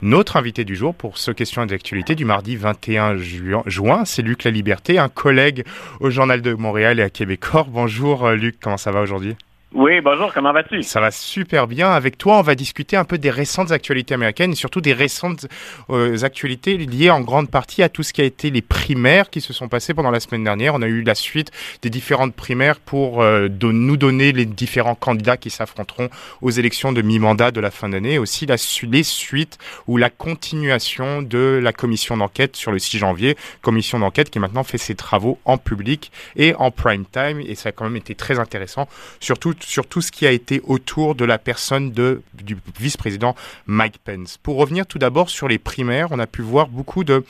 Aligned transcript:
Notre 0.00 0.36
invité 0.36 0.64
du 0.64 0.76
jour 0.76 0.94
pour 0.94 1.18
ce 1.18 1.32
question 1.32 1.66
d'actualité 1.66 2.14
du 2.14 2.24
mardi 2.24 2.54
21 2.54 3.16
juin, 3.16 4.04
c'est 4.04 4.22
Luc 4.22 4.44
La 4.44 4.52
Liberté, 4.52 4.96
un 4.96 5.08
collègue 5.08 5.64
au 5.98 6.08
Journal 6.08 6.40
de 6.40 6.54
Montréal 6.54 7.00
et 7.00 7.02
à 7.02 7.10
Québecor. 7.10 7.66
Bonjour 7.66 8.24
euh, 8.24 8.36
Luc, 8.36 8.60
comment 8.60 8.76
ça 8.76 8.92
va 8.92 9.00
aujourd'hui? 9.00 9.34
Oui, 9.74 10.00
bonjour, 10.00 10.32
comment 10.32 10.54
vas-tu? 10.54 10.82
Ça 10.82 10.98
va 10.98 11.10
super 11.10 11.66
bien. 11.66 11.90
Avec 11.90 12.16
toi, 12.16 12.38
on 12.38 12.42
va 12.42 12.54
discuter 12.54 12.96
un 12.96 13.04
peu 13.04 13.18
des 13.18 13.28
récentes 13.28 13.70
actualités 13.70 14.14
américaines 14.14 14.52
et 14.52 14.54
surtout 14.54 14.80
des 14.80 14.94
récentes 14.94 15.46
euh, 15.90 16.16
actualités 16.22 16.78
liées 16.78 17.10
en 17.10 17.20
grande 17.20 17.50
partie 17.50 17.82
à 17.82 17.90
tout 17.90 18.02
ce 18.02 18.14
qui 18.14 18.22
a 18.22 18.24
été 18.24 18.50
les 18.50 18.62
primaires 18.62 19.28
qui 19.28 19.42
se 19.42 19.52
sont 19.52 19.68
passées 19.68 19.92
pendant 19.92 20.10
la 20.10 20.20
semaine 20.20 20.42
dernière. 20.42 20.74
On 20.74 20.80
a 20.80 20.86
eu 20.86 21.02
la 21.02 21.14
suite 21.14 21.50
des 21.82 21.90
différentes 21.90 22.34
primaires 22.34 22.80
pour 22.80 23.20
euh, 23.20 23.48
nous 23.60 23.98
donner 23.98 24.32
les 24.32 24.46
différents 24.46 24.94
candidats 24.94 25.36
qui 25.36 25.50
s'affronteront 25.50 26.08
aux 26.40 26.50
élections 26.50 26.92
de 26.92 27.02
mi-mandat 27.02 27.50
de 27.50 27.60
la 27.60 27.70
fin 27.70 27.90
d'année. 27.90 28.18
Aussi 28.18 28.46
les 28.46 29.02
suites 29.02 29.58
ou 29.86 29.98
la 29.98 30.08
continuation 30.08 31.20
de 31.20 31.60
la 31.62 31.74
commission 31.74 32.16
d'enquête 32.16 32.56
sur 32.56 32.72
le 32.72 32.78
6 32.78 32.96
janvier. 32.98 33.36
Commission 33.60 33.98
d'enquête 33.98 34.30
qui 34.30 34.38
maintenant 34.38 34.64
fait 34.64 34.78
ses 34.78 34.94
travaux 34.94 35.38
en 35.44 35.58
public 35.58 36.10
et 36.36 36.54
en 36.54 36.70
prime 36.70 37.04
time. 37.04 37.40
Et 37.40 37.54
ça 37.54 37.68
a 37.68 37.72
quand 37.72 37.84
même 37.84 37.96
été 37.96 38.14
très 38.14 38.38
intéressant, 38.38 38.88
surtout 39.20 39.57
sur 39.60 39.86
tout 39.86 40.00
ce 40.00 40.10
qui 40.10 40.26
a 40.26 40.32
été 40.32 40.60
autour 40.64 41.14
de 41.14 41.24
la 41.24 41.38
personne 41.38 41.92
de, 41.92 42.22
du 42.34 42.56
vice-président 42.78 43.34
Mike 43.66 43.98
Pence. 44.04 44.38
Pour 44.42 44.56
revenir 44.56 44.86
tout 44.86 44.98
d'abord 44.98 45.30
sur 45.30 45.48
les 45.48 45.58
primaires, 45.58 46.08
on 46.10 46.18
a 46.18 46.26
pu 46.26 46.42
voir 46.42 46.68
beaucoup 46.68 47.04
de 47.04 47.24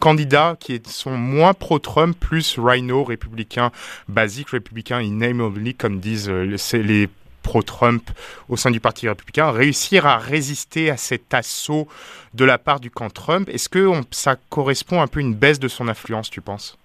candidats 0.00 0.56
qui 0.58 0.80
sont 0.86 1.16
moins 1.16 1.54
pro-Trump, 1.54 2.16
plus 2.18 2.58
rhino, 2.58 3.04
républicains 3.04 3.70
basiques, 4.08 4.50
républicains 4.50 4.98
in 4.98 5.12
name 5.12 5.40
only, 5.40 5.74
comme 5.74 6.00
disent 6.00 6.28
euh, 6.28 6.56
les 6.74 7.08
pro-Trump 7.42 8.10
au 8.48 8.56
sein 8.56 8.70
du 8.70 8.80
Parti 8.80 9.08
républicain, 9.08 9.50
réussir 9.50 10.06
à 10.06 10.18
résister 10.18 10.90
à 10.90 10.96
cet 10.96 11.34
assaut 11.34 11.88
de 12.34 12.44
la 12.44 12.58
part 12.58 12.80
du 12.80 12.90
camp 12.90 13.10
Trump. 13.10 13.48
Est-ce 13.48 13.68
que 13.68 13.90
ça 14.10 14.36
correspond 14.48 15.02
un 15.02 15.08
peu 15.08 15.20
à 15.20 15.22
une 15.22 15.34
baisse 15.34 15.58
de 15.58 15.68
son 15.68 15.88
influence, 15.88 16.30
tu 16.30 16.40
penses? 16.40 16.78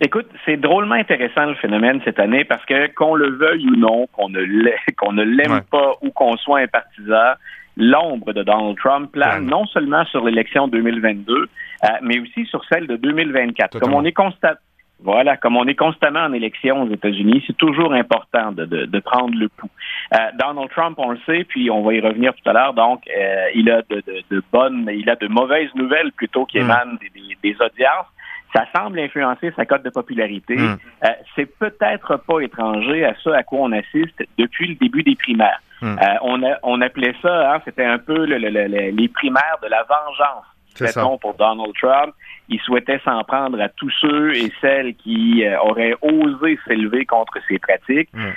Écoute, 0.00 0.26
c'est 0.44 0.56
drôlement 0.56 0.94
intéressant 0.94 1.46
le 1.46 1.54
phénomène 1.54 2.00
cette 2.04 2.18
année 2.18 2.44
parce 2.44 2.64
que 2.64 2.92
qu'on 2.94 3.14
le 3.14 3.30
veuille 3.30 3.66
ou 3.68 3.76
non, 3.76 4.06
qu'on 4.12 4.28
ne 4.28 4.40
l'aime 5.22 5.62
pas 5.70 5.92
ou 6.02 6.10
qu'on 6.10 6.36
soit 6.36 6.60
un 6.60 6.66
partisan, 6.66 7.34
l'ombre 7.76 8.32
de 8.32 8.42
Donald 8.42 8.76
Trump 8.78 9.12
plane 9.12 9.46
non 9.46 9.66
seulement 9.66 10.04
sur 10.06 10.24
l'élection 10.24 10.68
2022, 10.68 11.34
euh, 11.34 11.88
mais 12.02 12.18
aussi 12.20 12.46
sur 12.46 12.64
celle 12.66 12.86
de 12.86 12.96
2024. 12.96 13.80
Comme 13.80 13.94
on 13.94 14.04
est 14.04 14.12
constat 14.12 14.56
voilà, 15.04 15.36
comme 15.36 15.56
on 15.56 15.66
est 15.66 15.74
constamment 15.74 16.20
en 16.20 16.32
élection 16.32 16.82
aux 16.82 16.90
États-Unis, 16.90 17.42
c'est 17.46 17.56
toujours 17.56 17.92
important 17.92 18.52
de, 18.52 18.64
de, 18.64 19.00
prendre 19.00 19.36
le 19.36 19.48
pouls. 19.48 19.68
Euh, 20.14 20.18
Donald 20.38 20.70
Trump, 20.70 20.96
on 20.98 21.10
le 21.10 21.18
sait, 21.26 21.44
puis 21.44 21.70
on 21.70 21.82
va 21.82 21.94
y 21.94 22.00
revenir 22.00 22.32
tout 22.34 22.48
à 22.48 22.52
l'heure. 22.52 22.72
Donc, 22.74 23.02
euh, 23.08 23.46
il 23.54 23.70
a 23.70 23.82
de, 23.90 24.02
de, 24.30 24.42
bonnes, 24.52 24.88
il 24.92 25.08
a 25.10 25.16
de 25.16 25.26
mauvaises 25.26 25.74
nouvelles 25.74 26.12
plutôt 26.12 26.46
qui 26.46 26.58
mm. 26.58 26.62
émanent 26.62 26.98
des, 27.00 27.36
des, 27.42 27.56
audiences 27.56 28.06
ça 28.54 28.66
semble 28.74 28.98
influencer 29.00 29.52
sa 29.56 29.64
cote 29.64 29.82
de 29.82 29.90
popularité. 29.90 30.56
Hmm. 30.56 30.76
Euh, 31.04 31.08
c'est 31.34 31.46
peut-être 31.58 32.16
pas 32.16 32.40
étranger 32.40 33.04
à 33.04 33.14
ça 33.22 33.36
à 33.36 33.42
quoi 33.42 33.60
on 33.62 33.72
assiste 33.72 34.22
depuis 34.38 34.68
le 34.68 34.74
début 34.74 35.02
des 35.02 35.16
primaires. 35.16 35.60
Hmm. 35.80 35.96
Euh, 35.98 36.14
on, 36.22 36.42
a, 36.42 36.58
on 36.62 36.80
appelait 36.80 37.14
ça, 37.22 37.54
hein, 37.54 37.62
c'était 37.64 37.84
un 37.84 37.98
peu 37.98 38.26
le, 38.26 38.36
les 38.36 39.08
primaires 39.08 39.58
de 39.62 39.68
la 39.68 39.84
vengeance. 39.84 40.44
Mettons 40.80 41.18
pour 41.18 41.34
Donald 41.34 41.72
Trump, 41.80 42.14
il 42.48 42.58
souhaitait 42.60 42.98
s'en 43.04 43.22
prendre 43.24 43.60
à 43.60 43.68
tous 43.68 43.92
ceux 44.00 44.34
et 44.34 44.50
celles 44.60 44.94
qui 44.94 45.44
euh, 45.44 45.58
auraient 45.60 45.94
osé 46.00 46.58
s'élever 46.66 47.04
contre 47.04 47.38
ces 47.46 47.58
pratiques. 47.58 48.08
Hmm. 48.14 48.30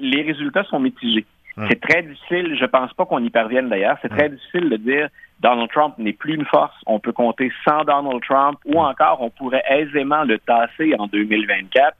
les 0.00 0.22
résultats 0.22 0.64
sont 0.64 0.80
mitigés. 0.80 1.26
C'est 1.68 1.80
très 1.80 2.02
difficile, 2.02 2.56
je 2.58 2.64
pense 2.64 2.92
pas 2.94 3.06
qu'on 3.06 3.22
y 3.22 3.30
parvienne 3.30 3.68
d'ailleurs, 3.68 3.96
c'est 4.02 4.08
très 4.08 4.28
difficile 4.28 4.70
de 4.70 4.76
dire 4.76 5.08
Donald 5.40 5.70
Trump 5.70 5.94
n'est 5.98 6.12
plus 6.12 6.34
une 6.34 6.46
force, 6.46 6.74
on 6.86 6.98
peut 7.00 7.12
compter 7.12 7.52
sans 7.66 7.84
Donald 7.84 8.22
Trump 8.22 8.58
ou 8.64 8.80
encore 8.80 9.20
on 9.20 9.30
pourrait 9.30 9.64
aisément 9.68 10.24
le 10.24 10.38
tasser 10.38 10.94
en 10.98 11.06
2024. 11.06 11.96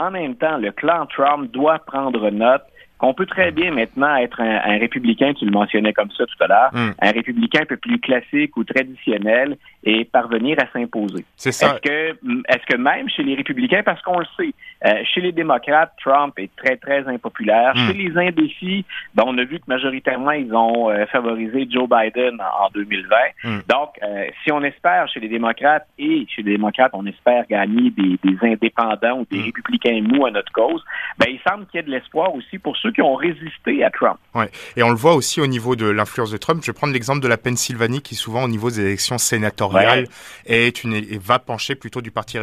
En 0.00 0.10
même 0.10 0.36
temps, 0.36 0.58
le 0.58 0.72
clan 0.72 1.06
Trump 1.06 1.50
doit 1.52 1.78
prendre 1.80 2.30
note 2.30 2.62
qu'on 2.98 3.14
peut 3.14 3.26
très 3.26 3.50
bien 3.50 3.72
maintenant 3.72 4.16
être 4.16 4.40
un, 4.40 4.78
républicain, 4.78 5.34
tu 5.34 5.44
le 5.44 5.50
mentionnais 5.50 5.92
comme 5.92 6.10
ça 6.12 6.24
tout 6.26 6.44
à 6.44 6.46
l'heure, 6.46 6.70
hmm. 6.72 6.92
un 7.00 7.10
républicain 7.10 7.60
un 7.62 7.66
peu 7.66 7.76
plus 7.76 7.98
classique 7.98 8.56
ou 8.56 8.64
traditionnel 8.64 9.56
et 9.84 10.04
parvenir 10.04 10.56
à 10.60 10.66
s'imposer. 10.72 11.24
C'est 11.36 11.52
ça. 11.52 11.74
Est-ce 11.74 11.80
que, 11.80 12.18
est-ce 12.48 12.66
que 12.66 12.76
même 12.76 13.08
chez 13.08 13.22
les 13.22 13.34
républicains, 13.34 13.82
parce 13.84 14.00
qu'on 14.02 14.18
le 14.18 14.26
sait, 14.36 14.52
euh, 14.84 15.02
chez 15.04 15.20
les 15.20 15.32
démocrates, 15.32 15.92
Trump 16.02 16.34
est 16.38 16.50
très, 16.56 16.76
très 16.76 17.06
impopulaire. 17.06 17.74
Hmm. 17.74 17.88
Chez 17.88 17.92
les 17.94 18.18
indécis, 18.18 18.84
ben, 19.14 19.24
on 19.26 19.36
a 19.38 19.44
vu 19.44 19.58
que 19.58 19.64
majoritairement, 19.66 20.32
ils 20.32 20.54
ont 20.54 20.90
euh, 20.90 21.06
favorisé 21.06 21.66
Joe 21.70 21.88
Biden 21.88 22.40
en, 22.40 22.68
2020. 22.74 23.16
Hmm. 23.44 23.58
Donc, 23.68 23.90
euh, 24.02 24.26
si 24.42 24.52
on 24.52 24.62
espère 24.62 25.08
chez 25.08 25.20
les 25.20 25.28
démocrates 25.28 25.86
et 25.98 26.26
chez 26.28 26.42
les 26.42 26.52
démocrates, 26.52 26.92
on 26.94 27.06
espère 27.06 27.46
gagner 27.46 27.90
des, 27.90 28.18
des 28.22 28.38
indépendants 28.42 29.20
ou 29.20 29.26
des 29.30 29.42
républicains 29.42 30.00
mous 30.02 30.26
à 30.26 30.30
notre 30.30 30.52
cause, 30.52 30.82
ben, 31.18 31.26
il 31.30 31.40
semble 31.48 31.66
qu'il 31.66 31.78
y 31.78 31.80
ait 31.80 31.86
de 31.86 31.90
l'espoir 31.90 32.34
aussi 32.34 32.58
pour 32.58 32.76
ceux 32.76 32.85
qui 32.92 33.02
ont 33.02 33.14
résisté 33.14 33.84
à 33.84 33.90
Trump. 33.90 34.18
Ouais. 34.34 34.50
Et 34.76 34.82
on 34.82 34.90
le 34.90 34.96
voit 34.96 35.14
aussi 35.14 35.40
au 35.40 35.46
niveau 35.46 35.76
de 35.76 35.86
l'influence 35.86 36.30
de 36.30 36.36
Trump. 36.36 36.60
Je 36.62 36.70
vais 36.70 36.76
prendre 36.76 36.92
l'exemple 36.92 37.20
de 37.20 37.28
la 37.28 37.36
Pennsylvanie 37.36 38.02
qui 38.02 38.14
souvent 38.14 38.44
au 38.44 38.48
niveau 38.48 38.70
des 38.70 38.80
élections 38.80 39.18
sénatoriales 39.18 40.08
est 40.46 40.84
une, 40.84 41.00
va 41.18 41.38
pencher 41.38 41.74
plutôt 41.74 42.00
du 42.00 42.10
parti 42.10 42.38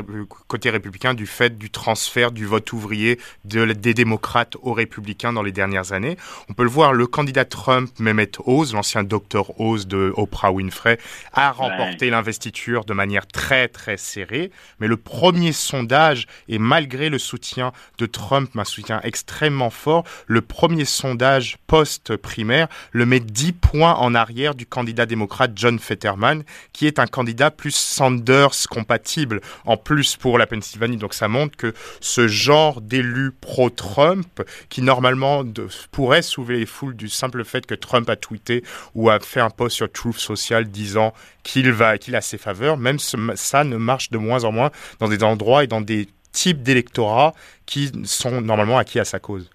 côté 0.48 0.70
républicain 0.70 1.14
du 1.14 1.26
fait 1.26 1.58
du 1.58 1.70
transfert 1.70 2.32
du 2.32 2.46
vote 2.46 2.72
ouvrier 2.74 3.20
de, 3.46 3.66
des 3.74 3.94
démocrates 3.94 4.56
aux 4.62 4.74
républicains 4.74 5.34
dans 5.34 5.44
les 5.44 5.52
dernières 5.52 5.94
années. 5.94 6.18
On 6.50 6.54
peut 6.54 6.64
le 6.64 6.70
voir, 6.70 6.94
le 6.94 7.08
candidat 7.08 7.46
Trump, 7.46 7.92
Mehmet 8.00 8.32
Oz, 8.46 8.74
l'ancien 8.74 9.04
docteur 9.04 9.60
Oz 9.60 9.88
de 9.88 10.14
Oprah 10.16 10.52
Winfrey, 10.52 10.98
a 11.34 11.52
remporté 11.52 12.10
l'investiture 12.10 12.86
de 12.86 12.94
manière 12.94 13.28
très 13.28 13.68
très 13.68 13.98
serrée. 13.98 14.52
Mais 14.80 14.88
le 14.88 14.98
premier 14.98 15.52
sondage, 15.52 16.28
et 16.48 16.60
malgré 16.60 17.10
le 17.10 17.20
soutien 17.20 17.72
de 17.98 18.06
Trump, 18.06 18.50
un 18.56 18.64
soutien 18.64 19.00
extrêmement 19.04 19.70
fort, 19.70 20.04
le 20.34 20.42
premier 20.42 20.84
sondage 20.84 21.58
post-primaire 21.68 22.68
le 22.92 23.06
met 23.06 23.20
10 23.20 23.54
points 23.54 23.94
en 23.94 24.16
arrière 24.16 24.56
du 24.56 24.66
candidat 24.66 25.06
démocrate 25.06 25.52
John 25.56 25.78
Fetterman, 25.78 26.44
qui 26.74 26.88
est 26.88 26.98
un 27.00 27.06
candidat 27.06 27.52
plus 27.52 27.76
Sanders 27.76 28.68
compatible, 28.70 29.42
en 29.66 29.78
plus 29.78 30.18
pour 30.18 30.38
la 30.38 30.48
Pennsylvanie. 30.48 30.98
Donc 30.98 31.14
ça 31.14 31.28
montre 31.28 31.56
que 31.56 31.74
ce 32.02 32.28
genre 32.28 32.82
d'élu 32.82 33.32
pro-Trump, 33.32 34.42
qui 34.70 34.82
normalement 34.82 35.44
pourrait 35.92 36.24
soulever 36.24 36.58
les 36.60 36.66
foules 36.66 36.96
du 36.96 37.10
simple 37.10 37.46
fait 37.46 37.66
que 37.66 37.76
Trump 37.76 38.10
a 38.10 38.16
tweeté 38.16 38.64
ou 38.96 39.10
a 39.12 39.20
fait 39.20 39.40
un 39.40 39.52
post 39.52 39.76
sur 39.76 39.92
Truth 39.92 40.18
Social 40.18 40.66
disant 40.66 41.14
qu'il 41.44 41.72
va, 41.72 42.00
qu'il 42.00 42.16
a 42.16 42.22
ses 42.22 42.40
faveurs, 42.40 42.78
même 42.78 42.98
ça 43.00 43.64
ne 43.64 43.78
marche 43.78 44.10
de 44.10 44.18
moins 44.18 44.46
en 44.46 44.52
moins 44.52 44.72
dans 45.00 45.10
des 45.10 45.24
endroits 45.24 45.64
et 45.64 45.68
dans 45.68 45.82
des 45.82 46.08
types 46.32 46.64
d'électorats 46.64 47.34
qui 47.68 47.92
sont 48.06 48.42
normalement 48.42 48.80
acquis 48.80 49.00
à 49.00 49.06
sa 49.06 49.20
cause. 49.20 49.53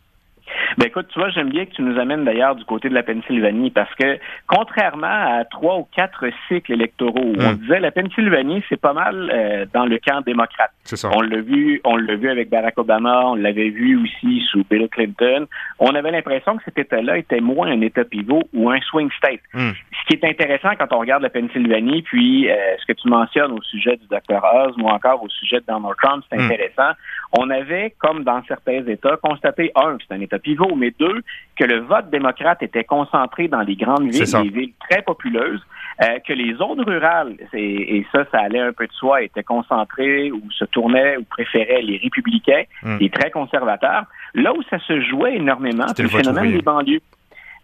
Ben 0.78 0.86
écoute, 0.86 1.08
tu 1.12 1.18
vois, 1.18 1.28
j'aime 1.30 1.48
bien 1.48 1.66
que 1.66 1.72
tu 1.72 1.82
nous 1.82 1.98
amènes 1.98 2.24
d'ailleurs 2.24 2.54
du 2.54 2.64
côté 2.64 2.88
de 2.88 2.94
la 2.94 3.02
Pennsylvanie 3.02 3.72
parce 3.72 3.92
que 3.96 4.16
contrairement 4.46 5.08
à 5.08 5.44
trois 5.44 5.78
ou 5.78 5.88
quatre 5.92 6.26
cycles 6.46 6.72
électoraux 6.72 7.18
où 7.18 7.34
on 7.36 7.52
hmm. 7.52 7.56
disait 7.56 7.80
la 7.80 7.90
Pennsylvanie, 7.90 8.62
c'est 8.68 8.80
pas 8.80 8.92
mal 8.92 9.28
euh, 9.34 9.66
dans 9.74 9.86
le 9.86 9.98
camp 9.98 10.20
démocrate. 10.24 10.70
Ça. 10.84 11.10
On 11.12 11.20
l'a 11.20 11.40
vu, 11.40 11.80
on 11.82 11.96
l'a 11.96 12.14
vu 12.14 12.30
avec 12.30 12.48
Barack 12.48 12.78
Obama, 12.78 13.22
on 13.24 13.34
l'avait 13.34 13.70
vu 13.70 14.00
aussi 14.00 14.40
sous 14.52 14.64
Bill 14.70 14.88
Clinton. 14.88 15.48
On 15.80 15.96
avait 15.96 16.12
l'impression 16.12 16.56
que 16.56 16.62
cet 16.64 16.78
État-là 16.78 17.18
était 17.18 17.40
moins 17.40 17.72
un 17.72 17.80
État 17.80 18.04
pivot 18.04 18.44
ou 18.54 18.70
un 18.70 18.80
swing 18.82 19.10
state. 19.18 19.40
Hmm. 19.52 19.72
Ce 20.00 20.06
qui 20.06 20.14
est 20.14 20.24
intéressant 20.24 20.76
quand 20.78 20.92
on 20.92 21.00
regarde 21.00 21.24
la 21.24 21.30
Pennsylvanie, 21.30 22.02
puis 22.02 22.48
euh, 22.48 22.54
ce 22.78 22.86
que 22.86 22.92
tu 22.92 23.08
mentionnes 23.08 23.50
au 23.50 23.62
sujet 23.62 23.96
du 23.96 24.06
Dr. 24.06 24.44
Oz 24.44 24.76
ou 24.78 24.86
encore 24.86 25.24
au 25.24 25.28
sujet 25.28 25.58
de 25.58 25.64
Donald 25.66 25.96
Trump, 26.00 26.22
c'est 26.30 26.38
hmm. 26.38 26.42
intéressant. 26.42 26.92
On 27.32 27.50
avait, 27.50 27.94
comme 27.98 28.22
dans 28.22 28.44
certains 28.46 28.86
États, 28.86 29.16
constaté 29.16 29.72
un, 29.74 29.98
c'est 30.06 30.14
un 30.14 30.20
État 30.20 30.38
pivot, 30.38 30.67
mais 30.76 30.92
deux, 30.98 31.22
que 31.56 31.64
le 31.64 31.80
vote 31.80 32.10
démocrate 32.10 32.62
était 32.62 32.84
concentré 32.84 33.48
dans 33.48 33.62
les 33.62 33.76
grandes 33.76 34.10
villes, 34.10 34.24
des 34.24 34.48
villes 34.48 34.72
très 34.88 35.02
populeuses, 35.02 35.60
euh, 36.02 36.18
que 36.26 36.32
les 36.32 36.54
zones 36.54 36.80
rurales, 36.80 37.34
et, 37.52 38.06
ça, 38.12 38.24
ça 38.30 38.38
allait 38.38 38.60
un 38.60 38.72
peu 38.72 38.86
de 38.86 38.92
soi, 38.92 39.22
étaient 39.22 39.42
concentrées 39.42 40.30
ou 40.30 40.42
se 40.52 40.64
tournaient 40.66 41.16
ou 41.16 41.24
préféraient 41.24 41.82
les 41.82 41.96
républicains, 41.96 42.62
hmm. 42.84 42.98
les 43.00 43.10
très 43.10 43.30
conservateurs. 43.30 44.04
Là 44.34 44.52
où 44.52 44.62
ça 44.70 44.78
se 44.78 45.00
jouait 45.00 45.36
énormément, 45.36 45.86
c'est 45.96 46.04
le, 46.04 46.08
phénomène 46.08 46.52
des 46.52 46.62
banlieues. 46.62 47.00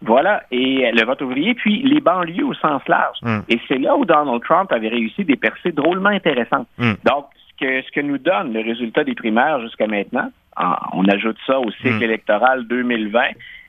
Voilà, 0.01 0.43
et 0.51 0.91
le 0.91 1.05
vote 1.05 1.21
ouvrier, 1.21 1.55
puis 1.55 1.81
les 1.81 2.01
banlieues 2.01 2.45
au 2.45 2.53
sens 2.53 2.81
large. 2.87 3.17
Hmm. 3.21 3.39
Et 3.47 3.59
c'est 3.67 3.77
là 3.77 3.95
où 3.95 4.03
Donald 4.03 4.43
Trump 4.43 4.71
avait 4.73 4.89
réussi 4.89 5.23
des 5.23 5.37
percées 5.37 5.71
drôlement 5.71 6.09
intéressantes. 6.09 6.67
Hmm. 6.77 6.95
Donc, 7.05 7.27
ce 7.49 7.65
que, 7.65 7.81
ce 7.83 7.91
que 7.91 8.01
nous 8.01 8.17
donne 8.17 8.51
le 8.51 8.59
résultat 8.59 9.05
des 9.05 9.15
primaires 9.15 9.61
jusqu'à 9.61 9.87
maintenant, 9.87 10.29
on 10.57 11.05
ajoute 11.05 11.37
ça 11.45 11.59
au 11.59 11.71
cycle 11.71 11.99
hmm. 11.99 12.03
électoral 12.03 12.67
2020, 12.67 13.21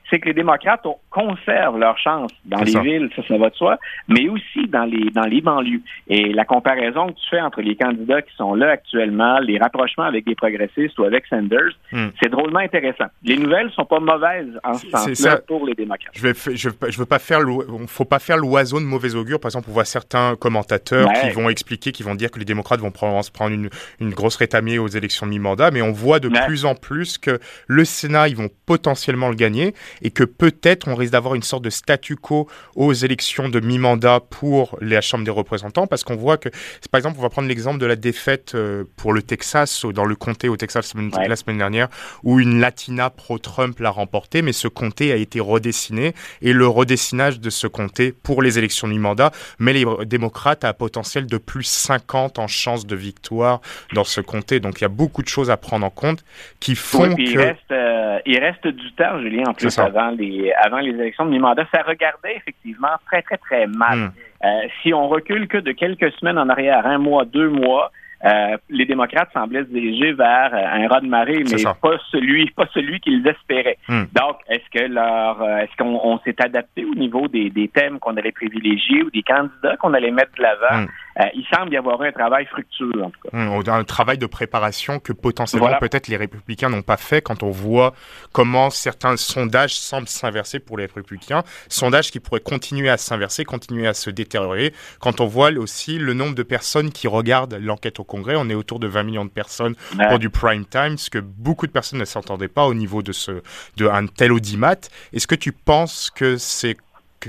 c'est 0.09 0.19
que 0.19 0.27
les 0.27 0.33
démocrates 0.33 0.85
conservent 1.09 1.79
leur 1.79 1.97
chance 1.97 2.31
dans 2.45 2.61
les 2.61 2.79
villes, 2.79 3.09
ça, 3.15 3.21
ça 3.27 3.37
va 3.37 3.49
de 3.49 3.55
soi, 3.55 3.77
mais 4.07 4.27
aussi 4.29 4.67
dans 4.67 4.85
les 4.85 5.09
dans 5.11 5.25
les 5.25 5.41
banlieues. 5.41 5.81
Et 6.07 6.31
la 6.33 6.45
comparaison 6.45 7.07
que 7.07 7.13
tu 7.13 7.29
fais 7.29 7.41
entre 7.41 7.61
les 7.61 7.75
candidats 7.75 8.21
qui 8.21 8.35
sont 8.35 8.53
là 8.53 8.71
actuellement, 8.71 9.39
les 9.39 9.57
rapprochements 9.57 10.05
avec 10.05 10.25
les 10.27 10.35
progressistes 10.35 10.97
ou 10.99 11.03
avec 11.03 11.25
Sanders, 11.27 11.73
hmm. 11.91 12.07
c'est 12.21 12.29
drôlement 12.29 12.59
intéressant. 12.59 13.05
Les 13.23 13.37
nouvelles 13.37 13.71
sont 13.71 13.85
pas 13.85 13.99
mauvaises 13.99 14.59
en 14.63 14.73
ce 14.75 14.89
sens-là 14.89 15.39
pour 15.47 15.65
les 15.65 15.73
démocrates. 15.73 16.11
Je 16.13 16.27
vais, 16.27 16.55
je, 16.55 16.99
veux 16.99 17.05
pas 17.05 17.19
faire, 17.19 17.39
faut 17.87 18.05
pas 18.05 18.19
faire 18.19 18.37
l'oiseau 18.37 18.79
de 18.79 18.85
mauvais 18.85 19.15
augure. 19.15 19.39
Par 19.39 19.49
exemple, 19.49 19.67
on 19.69 19.73
voit 19.73 19.85
certains 19.85 20.35
commentateurs 20.35 21.11
qui 21.21 21.29
vont 21.31 21.49
expliquer, 21.49 21.91
qui 21.91 22.03
vont 22.03 22.15
dire 22.15 22.31
que 22.31 22.39
les 22.39 22.45
démocrates 22.45 22.79
vont 22.79 22.91
prendre, 22.91 23.19
prendre 23.31 23.53
une, 23.53 23.69
une 23.99 24.11
grosse 24.11 24.35
rétamée 24.37 24.79
aux 24.79 24.87
élections 24.87 25.25
de 25.25 25.31
mi-mandat, 25.31 25.71
mais 25.71 25.81
on 25.81 25.91
voit 25.91 26.19
de 26.19 26.29
plus 26.45 26.65
en 26.65 26.75
plus 26.75 27.17
que 27.17 27.39
le 27.67 27.85
Sénat, 27.85 28.27
ils 28.27 28.35
vont 28.35 28.49
potentiellement 28.65 29.29
le 29.29 29.35
gagner 29.35 29.73
et 30.01 30.11
que 30.11 30.23
peut-être 30.23 30.87
on 30.87 30.95
risque 30.95 31.13
d'avoir 31.13 31.35
une 31.35 31.43
sorte 31.43 31.63
de 31.63 31.69
statu 31.69 32.15
quo 32.15 32.47
aux 32.75 32.93
élections 32.93 33.49
de 33.49 33.59
mi-mandat 33.59 34.21
pour 34.29 34.77
la 34.81 35.01
Chambre 35.01 35.23
des 35.23 35.31
représentants, 35.31 35.87
parce 35.87 36.03
qu'on 36.03 36.15
voit 36.15 36.37
que, 36.37 36.49
par 36.91 36.99
exemple, 36.99 37.17
on 37.19 37.21
va 37.21 37.29
prendre 37.29 37.47
l'exemple 37.47 37.79
de 37.79 37.85
la 37.85 37.95
défaite 37.95 38.53
euh, 38.55 38.83
pour 38.95 39.13
le 39.13 39.21
Texas, 39.21 39.85
dans 39.85 40.05
le 40.05 40.15
comté 40.15 40.49
au 40.49 40.57
Texas 40.57 40.93
la 40.95 41.35
semaine 41.35 41.57
dernière, 41.57 41.87
où 42.23 42.39
une 42.39 42.59
Latina 42.59 43.09
pro-Trump 43.09 43.79
l'a 43.79 43.89
remporté, 43.89 44.41
mais 44.41 44.53
ce 44.53 44.67
comté 44.67 45.11
a 45.11 45.15
été 45.15 45.39
redessiné, 45.39 46.13
et 46.41 46.53
le 46.53 46.67
redessinage 46.67 47.39
de 47.39 47.49
ce 47.49 47.67
comté 47.67 48.11
pour 48.11 48.41
les 48.41 48.57
élections 48.57 48.87
de 48.87 48.93
mi-mandat 48.93 49.31
met 49.59 49.73
les 49.73 49.85
démocrates 50.05 50.63
à 50.63 50.69
un 50.69 50.73
potentiel 50.73 51.27
de 51.27 51.37
plus 51.37 51.63
50 51.63 52.39
en 52.39 52.47
chance 52.47 52.85
de 52.85 52.95
victoire 52.95 53.61
dans 53.93 54.03
ce 54.03 54.21
comté. 54.21 54.59
Donc 54.59 54.79
il 54.79 54.83
y 54.83 54.85
a 54.85 54.89
beaucoup 54.89 55.21
de 55.21 55.27
choses 55.27 55.49
à 55.49 55.57
prendre 55.57 55.85
en 55.85 55.89
compte 55.89 56.23
qui 56.59 56.75
font 56.75 57.15
que... 57.15 57.21
Il 57.21 57.37
reste, 57.37 57.71
euh, 57.71 58.19
il 58.25 58.39
reste 58.39 58.67
du 58.67 58.91
temps, 58.93 59.19
Julien, 59.21 59.43
en 59.47 59.53
plus, 59.53 59.77
avant 59.87 60.09
les, 60.09 60.51
avant 60.53 60.79
les 60.79 60.91
élections 60.91 61.25
de 61.25 61.31
mi-mandat. 61.31 61.65
Ça 61.73 61.81
regardait 61.83 62.35
effectivement 62.35 62.95
très, 63.07 63.21
très, 63.21 63.37
très 63.37 63.67
mal. 63.67 63.97
Hmm. 63.97 64.11
Euh, 64.45 64.47
si 64.81 64.93
on 64.93 65.07
recule 65.07 65.47
que 65.47 65.57
de 65.57 65.71
quelques 65.71 66.11
semaines 66.13 66.37
en 66.37 66.49
arrière, 66.49 66.85
un 66.85 66.99
mois, 66.99 67.25
deux 67.25 67.49
mois, 67.49 67.91
euh, 68.25 68.57
les 68.69 68.85
démocrates 68.85 69.29
semblaient 69.31 69.63
se 69.63 69.69
diriger 69.69 70.11
vers 70.13 70.51
euh, 70.53 70.83
un 70.83 70.87
raz 70.87 71.01
de 71.01 71.07
marée, 71.07 71.43
mais 71.51 71.63
pas 71.63 71.97
celui, 72.11 72.49
pas 72.51 72.67
celui 72.73 72.99
qu'ils 72.99 73.25
espéraient. 73.27 73.77
Hmm. 73.87 74.05
Donc, 74.13 74.37
est-ce 74.49 74.67
que 74.71 74.85
leur, 74.91 75.41
est-ce 75.59 75.75
qu'on 75.77 76.19
s'est 76.25 76.41
adapté 76.41 76.85
au 76.85 76.95
niveau 76.95 77.27
des, 77.27 77.49
des 77.49 77.67
thèmes 77.67 77.99
qu'on 77.99 78.17
allait 78.17 78.31
privilégier 78.31 79.03
ou 79.03 79.11
des 79.11 79.23
candidats 79.23 79.77
qu'on 79.77 79.93
allait 79.93 80.11
mettre 80.11 80.35
de 80.37 80.43
l'avant? 80.43 80.85
Hmm. 81.17 81.25
il 81.33 81.45
semble 81.53 81.73
y 81.73 81.77
avoir 81.77 82.01
un 82.01 82.11
travail 82.11 82.45
fructueux, 82.45 83.03
en 83.03 83.09
tout 83.09 83.19
cas. 83.23 83.29
Hmm, 83.31 83.61
un 83.67 83.83
travail 83.83 84.17
de 84.17 84.25
préparation 84.25 84.99
que 84.99 85.13
potentiellement 85.13 85.77
peut-être 85.79 86.07
les 86.07 86.17
républicains 86.17 86.69
n'ont 86.69 86.81
pas 86.81 86.97
fait 86.97 87.21
quand 87.21 87.43
on 87.43 87.51
voit 87.51 87.93
comment 88.31 88.69
certains 88.69 89.17
sondages 89.17 89.75
semblent 89.75 90.07
s'inverser 90.07 90.59
pour 90.59 90.77
les 90.77 90.85
républicains. 90.85 91.43
Sondages 91.69 92.11
qui 92.11 92.19
pourraient 92.19 92.39
continuer 92.39 92.89
à 92.89 92.97
s'inverser, 92.97 93.45
continuer 93.45 93.87
à 93.87 93.93
se 93.93 94.09
détériorer. 94.09 94.73
Quand 94.99 95.21
on 95.21 95.27
voit 95.27 95.51
aussi 95.51 95.97
le 95.97 96.13
nombre 96.13 96.35
de 96.35 96.43
personnes 96.43 96.91
qui 96.91 97.07
regardent 97.07 97.57
l'enquête 97.59 97.99
au 97.99 98.03
Congrès. 98.03 98.35
On 98.35 98.49
est 98.49 98.55
autour 98.55 98.79
de 98.79 98.87
20 98.87 99.03
millions 99.03 99.25
de 99.25 99.29
personnes 99.29 99.75
pour 100.09 100.19
du 100.19 100.29
prime 100.29 100.65
time, 100.65 100.97
ce 100.97 101.09
que 101.09 101.19
beaucoup 101.19 101.67
de 101.67 101.71
personnes 101.71 101.99
ne 101.99 102.05
s'entendaient 102.05 102.47
pas 102.47 102.65
au 102.65 102.73
niveau 102.73 103.01
de, 103.01 103.11
ce, 103.11 103.43
de 103.77 103.87
un 103.87 104.07
tel 104.07 104.31
audimat. 104.31 104.89
Est-ce 105.13 105.27
que 105.27 105.35
tu 105.35 105.51
penses 105.51 106.09
que 106.09 106.37
c'est 106.37 106.77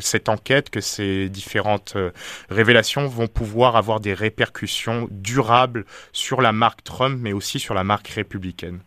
cette 0.01 0.29
enquête, 0.29 0.71
que 0.71 0.81
ces 0.81 1.29
différentes 1.29 1.95
euh, 1.97 2.11
révélations 2.51 3.07
vont 3.07 3.27
pouvoir 3.27 3.77
avoir 3.77 4.01
des 4.01 4.15
répercussions 4.15 5.09
durables 5.11 5.85
sur 6.13 6.41
la 6.41 6.53
marque 6.53 6.83
Trump, 6.83 7.19
mais 7.21 7.33
aussi 7.33 7.59
sur 7.59 7.75
la 7.75 7.85
marque 7.85 8.09
républicaine 8.09 8.81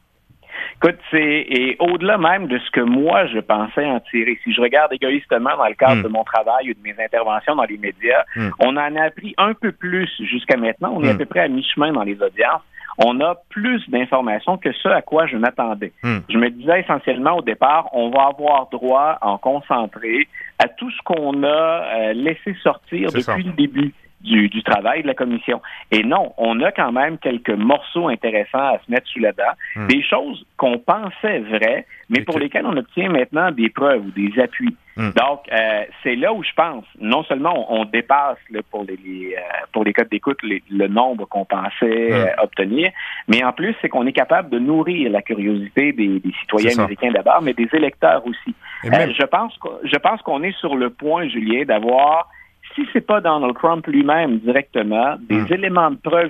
Écoute, 0.84 0.98
c'est 1.12 1.46
et 1.48 1.76
au-delà 1.80 2.18
même 2.18 2.48
de 2.48 2.58
ce 2.58 2.72
que 2.72 2.82
moi 2.82 3.28
je 3.28 3.40
pensais 3.40 3.86
en 3.86 4.00
tirer. 4.00 4.40
Si 4.44 4.52
je 4.52 4.62
regarde 4.62 4.92
égoïstement 4.92 5.56
dans 5.56 5.68
le 5.68 5.76
cadre 5.76 5.98
hmm. 5.98 6.04
de 6.04 6.08
mon 6.08 6.24
travail 6.24 6.72
ou 6.72 6.74
de 6.74 6.80
mes 6.82 6.96
interventions 7.04 7.56
dans 7.56 7.66
les 7.66 7.78
médias, 7.78 8.24
hmm. 8.36 8.50
on 8.60 8.78
en 8.78 8.96
a 8.96 9.04
appris 9.04 9.36
un 9.38 9.54
peu 9.54 9.72
plus 9.72 10.10
jusqu'à 10.24 10.58
maintenant. 10.58 10.92
On 10.96 11.04
est 11.04 11.10
à 11.10 11.14
hmm. 11.14 11.20
peu 11.20 11.26
près 11.26 11.42
à 11.42 11.48
mi-chemin 11.48 11.94
dans 11.94 12.04
les 12.04 12.20
audiences. 12.22 12.64
On 12.98 13.20
a 13.22 13.36
plus 13.50 13.82
d'informations 13.90 14.58
que 14.58 14.72
ce 14.74 14.90
à 14.90 15.02
quoi 15.02 15.26
je 15.28 15.38
m'attendais. 15.38 15.94
Je 16.30 16.38
me 16.38 16.50
disais 16.50 16.82
essentiellement 16.82 17.38
au 17.38 17.42
départ, 17.42 17.90
on 17.94 18.10
va 18.10 18.28
avoir 18.28 18.70
droit 18.70 19.18
en 19.22 19.38
concentré 19.38 20.28
à 20.60 20.68
tout 20.68 20.92
ce 20.92 21.02
qu'on 21.04 21.44
a 21.44 21.48
euh, 21.48 22.14
laissé 22.14 22.56
sortir 22.62 23.12
depuis 23.12 23.44
le 23.44 23.54
début 23.54 23.94
du, 24.24 24.50
du, 24.50 24.64
travail 24.64 25.02
de 25.04 25.08
la 25.08 25.14
commission. 25.14 25.62
Et 25.92 26.04
non, 26.04 26.34
on 26.38 26.60
a 26.62 26.72
quand 26.72 26.92
même 26.92 27.18
quelques 27.18 27.50
morceaux 27.50 28.08
intéressants 28.08 28.76
à 28.76 28.80
se 28.86 28.92
mettre 28.92 29.08
sous 29.08 29.20
la 29.20 29.32
dent, 29.32 29.54
hmm. 29.76 29.88
des 29.88 30.04
choses 30.04 30.46
qu'on 30.58 30.78
pensait 30.78 31.40
vraies, 31.40 31.86
mais 32.10 32.22
pour 32.22 32.40
lesquelles 32.40 32.66
on 32.66 32.78
obtient 32.78 33.10
maintenant 33.10 33.52
des 33.52 33.70
preuves 33.70 34.06
ou 34.06 34.12
des 34.12 34.40
appuis. 34.40 34.76
Hmm. 34.98 35.12
Donc, 35.12 35.42
euh, 35.52 35.84
c'est 36.04 36.16
là 36.16 36.34
où 36.34 36.44
je 36.44 36.52
pense, 36.56 36.84
non 37.00 37.24
seulement 37.24 37.74
on, 37.74 37.86
dépasse 37.86 38.38
pour 38.70 38.84
les, 38.84 39.36
euh, 39.38 39.42
pour 39.72 39.84
les 39.84 39.94
codes 39.94 40.10
d'écoute 40.10 40.40
le 40.44 40.88
nombre 40.88 41.26
qu'on 41.26 41.46
pensait 41.46 42.10
hmm. 42.10 42.14
euh, 42.14 42.44
obtenir, 42.44 42.92
mais 43.28 43.44
en 43.44 43.54
plus, 43.54 43.76
c'est 43.82 43.90
qu'on 43.90 44.06
est 44.06 44.14
capable 44.14 44.50
de 44.50 44.60
nourrir 44.60 45.12
la 45.12 45.22
curiosité 45.22 45.94
des, 45.94 46.20
des 46.20 46.34
citoyens 46.42 46.78
américains 46.78 47.12
d'abord, 47.12 47.42
mais 47.42 47.54
des 47.54 47.70
électeurs 47.74 48.26
aussi. 48.26 48.54
je 48.84 49.26
pense 49.26 49.58
je 49.84 49.98
pense 49.98 50.22
qu'on 50.22 50.44
est 50.44 50.58
sur 50.60 50.76
le 50.76 50.90
point, 50.90 51.28
Julien, 51.28 51.64
d'avoir 51.66 52.30
si 52.76 52.88
c'est 52.94 53.06
pas 53.06 53.22
Donald 53.22 53.56
Trump 53.56 53.86
lui-même 53.88 54.40
directement, 54.40 55.16
des 55.22 55.42
hmm. 55.42 55.54
éléments 55.54 55.92
de 55.92 55.98
preuve 55.98 56.30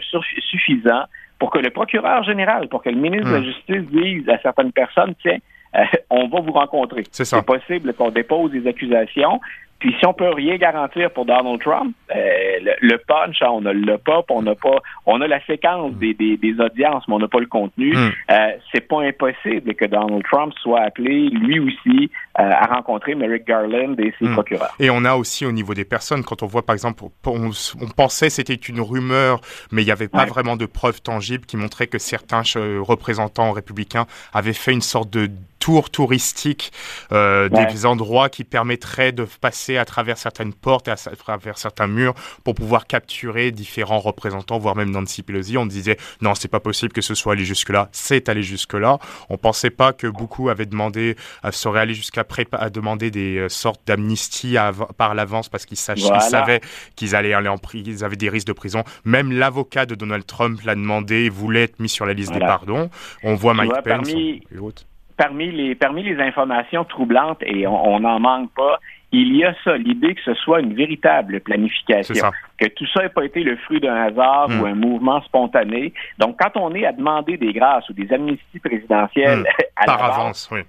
suffisants 0.49 1.05
pour 1.39 1.49
que 1.51 1.59
le 1.59 1.69
procureur 1.69 2.23
général, 2.23 2.67
pour 2.67 2.83
que 2.83 2.89
le 2.89 2.97
ministre 2.97 3.29
de 3.29 3.33
la 3.33 3.39
hmm. 3.39 3.45
Justice 3.45 3.85
dise 3.91 4.29
à 4.29 4.37
certaines 4.39 4.71
personnes, 4.71 5.13
tiens, 5.21 5.37
euh, 5.75 5.83
on 6.09 6.27
va 6.27 6.41
vous 6.41 6.51
rencontrer. 6.51 7.03
C'est 7.11 7.45
possible 7.45 7.93
qu'on 7.93 8.11
dépose 8.11 8.51
des 8.51 8.67
accusations. 8.67 9.39
Puis 9.81 9.95
si 9.99 10.05
on 10.05 10.13
peut 10.13 10.29
rien 10.29 10.57
garantir 10.57 11.09
pour 11.09 11.25
Donald 11.25 11.59
Trump, 11.59 11.95
euh, 12.15 12.75
le, 12.81 12.97
punch, 12.97 13.41
hein, 13.41 13.47
on 13.49 13.61
ne 13.61 13.71
l'a 13.71 13.97
pas, 13.97 14.23
on 14.29 14.43
n'a 14.43 14.53
pas, 14.53 14.77
on 15.07 15.19
a 15.21 15.27
la 15.27 15.43
séquence 15.45 15.93
des, 15.93 16.13
des, 16.13 16.55
audiences, 16.59 17.03
mais 17.07 17.15
on 17.15 17.19
n'a 17.19 17.27
pas 17.27 17.39
le 17.39 17.47
contenu. 17.47 17.91
Mm. 17.95 18.11
Euh, 18.29 18.51
c'est 18.71 18.87
pas 18.87 19.01
impossible 19.01 19.73
que 19.73 19.85
Donald 19.85 20.23
Trump 20.31 20.53
soit 20.61 20.81
appelé 20.81 21.29
lui 21.29 21.59
aussi 21.59 22.11
euh, 22.39 22.43
à 22.43 22.67
rencontrer 22.75 23.15
Merrick 23.15 23.47
Garland 23.47 23.95
et 23.97 24.13
ses 24.19 24.25
mm. 24.25 24.33
procureurs. 24.33 24.75
Et 24.79 24.91
on 24.91 25.03
a 25.03 25.15
aussi 25.15 25.47
au 25.47 25.51
niveau 25.51 25.73
des 25.73 25.85
personnes, 25.85 26.23
quand 26.23 26.43
on 26.43 26.47
voit 26.47 26.63
par 26.63 26.73
exemple, 26.73 27.03
on, 27.25 27.49
pensait 27.97 28.29
c'était 28.29 28.53
une 28.53 28.81
rumeur, 28.81 29.41
mais 29.71 29.81
il 29.81 29.85
n'y 29.85 29.91
avait 29.91 30.07
pas 30.07 30.25
vraiment 30.25 30.57
de 30.57 30.67
preuves 30.67 31.01
tangibles 31.01 31.45
qui 31.47 31.57
montraient 31.57 31.87
que 31.87 31.97
certains 31.97 32.43
représentants 32.81 33.51
républicains 33.51 34.05
avaient 34.31 34.53
fait 34.53 34.73
une 34.73 34.81
sorte 34.81 35.09
de 35.09 35.31
tour 35.61 35.91
touristique, 35.91 36.73
euh, 37.11 37.47
des 37.47 37.85
endroits 37.85 38.29
qui 38.29 38.43
permettraient 38.43 39.11
de 39.11 39.25
passer 39.39 39.77
à 39.77 39.85
travers 39.85 40.17
certaines 40.17 40.53
portes 40.53 40.87
et 40.87 40.91
à 40.91 40.95
travers 40.95 41.57
certains 41.57 41.87
murs 41.87 42.15
pour 42.43 42.55
pouvoir 42.55 42.87
capturer 42.87 43.51
différents 43.51 43.99
représentants, 43.99 44.57
voire 44.57 44.75
même 44.75 44.89
Nancy 44.89 45.21
Pelosi. 45.21 45.57
On 45.57 45.67
disait 45.67 45.97
non, 46.19 46.33
c'est 46.33 46.47
pas 46.47 46.59
possible 46.59 46.91
que 46.91 47.01
ce 47.01 47.13
soit 47.13 47.33
allé 47.33 47.45
jusque-là. 47.45 47.89
C'est 47.91 48.27
allé 48.27 48.41
jusque-là. 48.41 48.97
On 49.29 49.37
pensait 49.37 49.69
pas 49.69 49.93
que 49.93 50.07
beaucoup 50.07 50.49
avaient 50.49 50.65
demandé, 50.65 51.15
euh, 51.45 51.51
seraient 51.51 51.81
allés 51.81 51.93
jusqu'à 51.93 52.25
à 52.53 52.69
demander 52.71 53.11
des 53.11 53.37
euh, 53.37 53.49
sortes 53.49 53.81
d'amnistie 53.85 54.55
par 54.97 55.13
l'avance 55.13 55.47
parce 55.47 55.67
qu'ils 55.67 55.77
savaient 55.77 56.61
qu'ils 56.95 57.15
allaient 57.15 57.33
aller 57.33 57.49
en 57.49 57.59
prison, 57.59 57.83
ils 57.85 58.03
avaient 58.03 58.15
des 58.15 58.29
risques 58.29 58.47
de 58.47 58.53
prison. 58.53 58.83
Même 59.05 59.31
l'avocat 59.31 59.85
de 59.85 59.93
Donald 59.93 60.25
Trump 60.25 60.59
l'a 60.63 60.73
demandé, 60.73 61.29
voulait 61.29 61.63
être 61.63 61.79
mis 61.79 61.89
sur 61.89 62.07
la 62.07 62.13
liste 62.13 62.33
des 62.33 62.39
pardons. 62.39 62.89
On 63.21 63.35
voit 63.35 63.53
Mike 63.53 63.83
Pence 63.83 64.09
et 64.09 64.41
autres 64.59 64.85
parmi 65.21 65.51
les, 65.51 65.75
parmi 65.75 66.01
les 66.01 66.19
informations 66.19 66.83
troublantes, 66.83 67.43
et 67.43 67.67
on 67.67 67.99
n'en 67.99 68.19
manque 68.19 68.49
pas, 68.55 68.79
il 69.11 69.35
y 69.35 69.43
a 69.43 69.53
ça, 69.63 69.77
l'idée 69.77 70.15
que 70.15 70.21
ce 70.23 70.33
soit 70.33 70.61
une 70.61 70.73
véritable 70.73 71.41
planification, 71.41 72.31
que 72.57 72.67
tout 72.69 72.87
ça 72.91 73.03
n'ait 73.03 73.09
pas 73.09 73.25
été 73.25 73.43
le 73.43 73.55
fruit 73.57 73.79
d'un 73.79 73.93
hasard 73.93 74.47
ou 74.49 74.63
hmm. 74.63 74.65
un 74.65 74.73
mouvement 74.73 75.21
spontané. 75.21 75.93
Donc, 76.17 76.37
quand 76.39 76.59
on 76.59 76.73
est 76.73 76.85
à 76.85 76.93
demander 76.93 77.37
des 77.37 77.53
grâces 77.53 77.87
ou 77.89 77.93
des 77.93 78.11
amnisties 78.11 78.59
présidentielles 78.59 79.41
hmm. 79.41 79.63
à 79.75 79.85
Par 79.85 80.03
avance, 80.03 80.49
oui. 80.51 80.61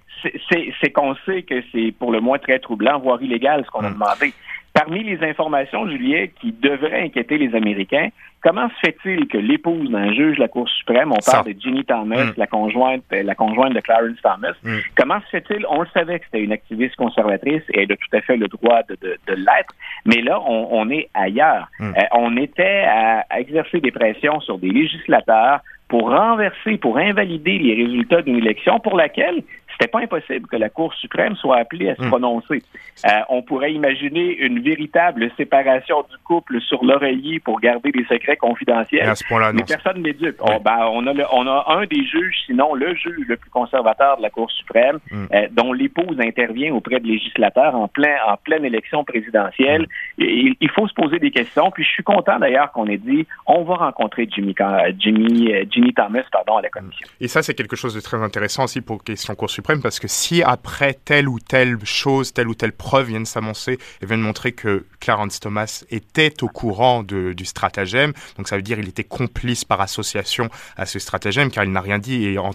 c'est 0.51 0.91
qu'on 0.91 1.15
sait 1.25 1.45
que 1.45 1.63
c'est 1.73 1.95
pour 1.99 2.13
le 2.13 2.21
moins 2.21 2.39
très 2.39 2.59
troublant, 2.59 2.99
voire 2.99 3.23
illégal, 3.23 3.65
ce 3.65 3.71
qu'on 3.71 3.85
a 3.85 3.89
hmm. 3.89 3.95
demandé. 3.95 4.35
Parmi 4.75 5.05
les 5.05 5.23
informations, 5.23 5.87
Julien, 5.89 6.27
qui 6.41 6.53
devraient 6.53 7.03
inquiéter 7.03 7.37
les 7.37 7.55
Américains, 7.55 8.09
comment 8.43 8.69
se 8.71 8.75
fait-il 8.87 9.29
que 9.29 9.37
l'épouse 9.37 9.91
d'un 9.91 10.13
juge 10.13 10.37
de 10.37 10.41
la 10.41 10.49
Cour 10.49 10.69
suprême, 10.69 11.13
on 11.13 11.31
parle 11.31 11.53
de 11.53 11.61
Ginny 11.61 11.85
Thomas, 11.85 12.25
mm. 12.25 12.33
la 12.37 12.47
conjointe, 12.47 13.03
la 13.11 13.35
conjointe 13.35 13.75
de 13.75 13.81
Clarence 13.81 14.17
Thomas, 14.23 14.55
mm. 14.63 14.79
comment 14.97 15.21
se 15.21 15.27
fait-il, 15.27 15.67
on 15.69 15.83
le 15.83 15.89
savait 15.93 16.19
que 16.19 16.25
c'était 16.25 16.43
une 16.43 16.53
activiste 16.53 16.97
conservatrice 16.97 17.63
et 17.75 17.83
elle 17.83 17.93
a 17.93 17.97
tout 17.97 18.17
à 18.17 18.21
fait 18.23 18.37
le 18.37 18.49
droit 18.49 18.81
de, 18.89 19.17
l'être, 19.29 19.75
mais 20.07 20.23
là, 20.23 20.41
on, 20.41 20.91
est 20.91 21.09
ailleurs. 21.15 21.69
Mm. 21.79 21.93
Euh, 21.97 22.03
on 22.13 22.37
était 22.37 22.85
à, 22.87 23.25
exercer 23.39 23.81
des 23.81 23.93
pressions 23.93 24.41
sur 24.41 24.59
des 24.59 24.71
législateurs 24.71 25.61
pour 25.89 26.09
renverser, 26.09 26.79
pour 26.79 26.97
invalider 26.97 27.59
les 27.59 27.85
résultats 27.85 28.23
d'une 28.23 28.39
élection 28.39 28.81
pour 28.81 28.97
laquelle 28.97 29.43
c'était 29.73 29.91
pas 29.91 30.01
impossible 30.01 30.47
que 30.49 30.57
la 30.57 30.69
Cour 30.69 30.93
suprême 30.95 31.35
soit 31.37 31.59
appelée 31.59 31.91
à 31.91 31.97
se 31.97 32.03
hmm. 32.03 32.09
prononcer. 32.09 32.63
Euh, 33.07 33.09
on 33.29 33.43
pourrait 33.43 33.73
imaginer 33.73 34.37
une 34.39 34.61
véritable 34.61 35.31
séparation 35.37 36.03
du 36.11 36.17
couple 36.25 36.61
sur 36.61 36.85
l'oreiller 36.85 37.41
pour 37.41 37.61
garder 37.61 37.91
des 37.91 38.05
secrets 38.05 38.37
confidentiels. 38.37 39.09
À 39.09 39.15
ce 39.15 39.25
point-là, 39.25 39.53
mais 39.53 39.63
personne 39.67 40.03
n'est 40.03 40.13
dupe. 40.13 40.37
Oh, 40.41 40.59
ben, 40.63 40.79
on, 40.93 41.07
a 41.07 41.13
on 41.33 41.47
a 41.47 41.65
un 41.69 41.87
des 41.87 42.05
juges, 42.05 42.37
sinon 42.47 42.75
le 42.75 42.95
juge 42.95 43.27
le 43.27 43.37
plus 43.37 43.51
conservateur 43.51 44.17
de 44.19 44.23
la 44.23 44.31
Cour 44.31 44.51
suprême, 44.51 44.99
hmm. 45.11 45.27
euh, 45.33 45.49
dont 45.51 45.73
l'épouse 45.73 46.19
intervient 46.21 46.75
auprès 46.75 47.01
de 47.01 47.07
législateurs 47.07 47.75
en 47.75 47.89
plein 47.89 48.17
en 48.27 48.37
pleine 48.37 48.65
élection 48.65 49.05
présidentielle. 49.05 49.87
Hmm. 50.19 50.23
Et, 50.23 50.57
il 50.61 50.71
faut 50.71 50.87
se 50.87 50.95
poser 50.95 51.19
des 51.19 51.31
questions. 51.31 51.71
Puis 51.71 51.85
je 51.85 51.91
suis 51.91 52.05
content 52.05 52.39
d'ailleurs 52.39 52.73
qu'on 52.73 52.87
ait 52.87 52.99
dit 52.99 53.27
on 53.47 53.65
va 53.65 53.75
rencontrer 53.75 54.29
Jimmy 54.31 54.55
Jimmy 54.99 55.53
euh, 55.53 55.65
Jimmy 55.71 55.93
Thomas 55.95 56.23
pardon 56.31 56.57
à 56.57 56.63
la 56.63 56.69
commission. 56.69 57.07
Et 57.21 57.29
ça 57.29 57.43
c'est 57.43 57.55
quelque 57.55 57.77
chose 57.77 57.95
de 57.95 58.01
très 58.01 58.23
intéressant 58.23 58.65
aussi 58.65 58.81
pour 58.81 59.03
question 59.03 59.35
Cour 59.35 59.51
suprême 59.51 59.62
parce 59.63 60.01
que 60.01 60.09
si 60.09 60.43
après 60.43 60.95
telle 60.95 61.29
ou 61.29 61.39
telle 61.39 61.79
chose, 61.85 62.33
telle 62.33 62.49
ou 62.49 62.55
telle 62.55 62.73
preuve 62.73 63.09
viennent 63.09 63.27
s'annoncer 63.27 63.79
et 64.01 64.07
viennent 64.07 64.21
montrer 64.21 64.53
que 64.53 64.87
Clarence 65.01 65.41
Thomas 65.41 65.85
était 65.91 66.43
au 66.43 66.49
courant 66.49 67.03
du 67.03 67.45
stratagème, 67.45 68.13
donc 68.37 68.49
ça 68.49 68.57
veut 68.57 68.63
dire 68.63 68.77
qu'il 68.79 68.89
était 68.89 69.05
complice 69.05 69.65
par 69.65 69.81
association 69.81 70.49
à 70.77 70.87
ce 70.87 70.99
stratagème 70.99 71.51
car 71.51 71.65
il 71.65 71.73
n'a 71.73 71.81
rien 71.81 71.99
dit. 71.99 72.25
Et 72.25 72.39
en 72.39 72.53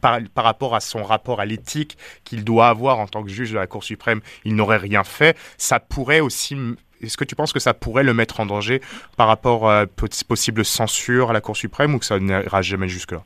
par, 0.00 0.18
par 0.34 0.44
rapport 0.44 0.74
à 0.74 0.80
son 0.80 1.02
rapport 1.02 1.40
à 1.40 1.46
l'éthique 1.46 1.96
qu'il 2.24 2.44
doit 2.44 2.68
avoir 2.68 2.98
en 2.98 3.06
tant 3.06 3.22
que 3.22 3.30
juge 3.30 3.52
de 3.52 3.56
la 3.56 3.66
Cour 3.66 3.84
suprême, 3.84 4.20
il 4.44 4.54
n'aurait 4.54 4.76
rien 4.76 5.04
fait, 5.04 5.36
ça 5.56 5.80
pourrait 5.80 6.20
aussi 6.20 6.56
est-ce 7.00 7.16
que 7.16 7.24
tu 7.24 7.36
penses 7.36 7.52
que 7.52 7.60
ça 7.60 7.74
pourrait 7.74 8.02
le 8.02 8.12
mettre 8.12 8.40
en 8.40 8.46
danger 8.46 8.80
par 9.16 9.28
rapport 9.28 9.70
à 9.70 9.86
possible 9.86 10.64
censure 10.64 11.30
à 11.30 11.32
la 11.32 11.40
Cour 11.40 11.56
suprême 11.56 11.94
ou 11.94 11.98
que 12.00 12.04
ça 12.04 12.18
n'ira 12.18 12.60
jamais 12.60 12.88
jusque-là? 12.88 13.22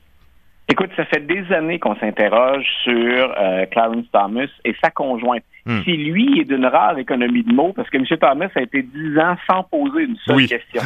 Écoute, 0.73 0.89
ça 0.97 1.05
fait 1.05 1.21
des 1.21 1.53
années 1.53 1.79
qu'on 1.79 1.95
s'interroge 1.97 2.65
sur 2.83 3.35
euh, 3.39 3.67
Clarence 3.67 4.07
Thomas 4.11 4.47
et 4.65 4.75
sa 4.83 4.89
conjointe. 4.89 5.45
Hmm. 5.67 5.83
Si 5.85 5.95
lui 5.99 6.41
est 6.41 6.45
d'une 6.45 6.65
rare 6.65 6.97
économie 6.97 7.43
de 7.43 7.53
mots, 7.53 7.75
parce 7.75 7.91
que 7.91 7.99
M. 7.99 8.07
Thomas 8.19 8.49
a 8.55 8.63
été 8.63 8.83
dix 8.83 9.19
ans 9.19 9.37
sans 9.47 9.65
poser 9.65 10.05
une 10.05 10.17
seule 10.25 10.47
question. 10.47 10.81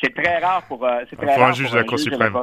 C'est 0.00 0.14
très 0.14 0.38
rare 0.38 0.62
pour, 0.68 0.86
euh, 0.86 1.00
c'est 1.10 1.16
très 1.16 1.34
rare 1.34 1.48
un 1.48 1.52
juge 1.52 1.72
de 1.72 1.76
la 1.76 1.82
Cour 1.82 1.98
suprême. 1.98 2.34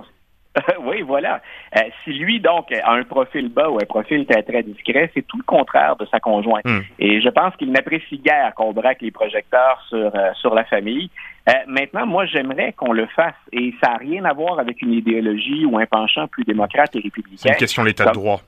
oui, 0.82 1.02
voilà. 1.02 1.42
Euh, 1.78 1.82
si 2.04 2.12
lui, 2.14 2.40
donc, 2.40 2.72
a 2.72 2.92
un 2.92 3.04
profil 3.04 3.50
bas 3.50 3.70
ou 3.70 3.78
un 3.78 3.86
profil 3.86 4.26
très, 4.26 4.44
très 4.44 4.64
discret, 4.64 5.10
c'est 5.14 5.26
tout 5.26 5.38
le 5.38 5.44
contraire 5.44 5.96
de 5.96 6.06
sa 6.06 6.20
conjointe. 6.20 6.66
Hmm. 6.66 6.82
Et 7.00 7.22
je 7.22 7.30
pense 7.30 7.56
qu'il 7.56 7.72
n'apprécie 7.72 8.20
guère 8.20 8.54
qu'on 8.56 8.72
braque 8.72 9.02
les 9.02 9.12
projecteurs 9.12 9.84
sur, 9.90 10.12
sur 10.40 10.54
la 10.54 10.64
famille. 10.66 11.10
Euh, 11.50 11.52
maintenant, 11.68 12.06
moi, 12.06 12.26
j'aimerais 12.26 12.74
qu'on 12.74 12.94
le 12.94 13.06
fasse 13.08 13.34
et 13.52 13.74
ça 13.84 13.92
n'a 13.92 13.98
rien 13.98 14.24
à 14.26 14.34
voir 14.34 14.60
avec 14.60 14.82
une 14.82 14.94
idéologie 14.94 15.66
ou 15.66 15.78
un 15.78 15.86
penchant 15.86 16.28
plus 16.28 16.46
démocrate 16.46 16.96
et 16.96 17.00
républicain. 17.00 17.38
C'est 17.38 17.50
une 17.50 17.56
question 17.56 17.84
de 17.84 17.90
l'état 17.90 18.06
de 18.06 18.14
droit. 18.14 18.42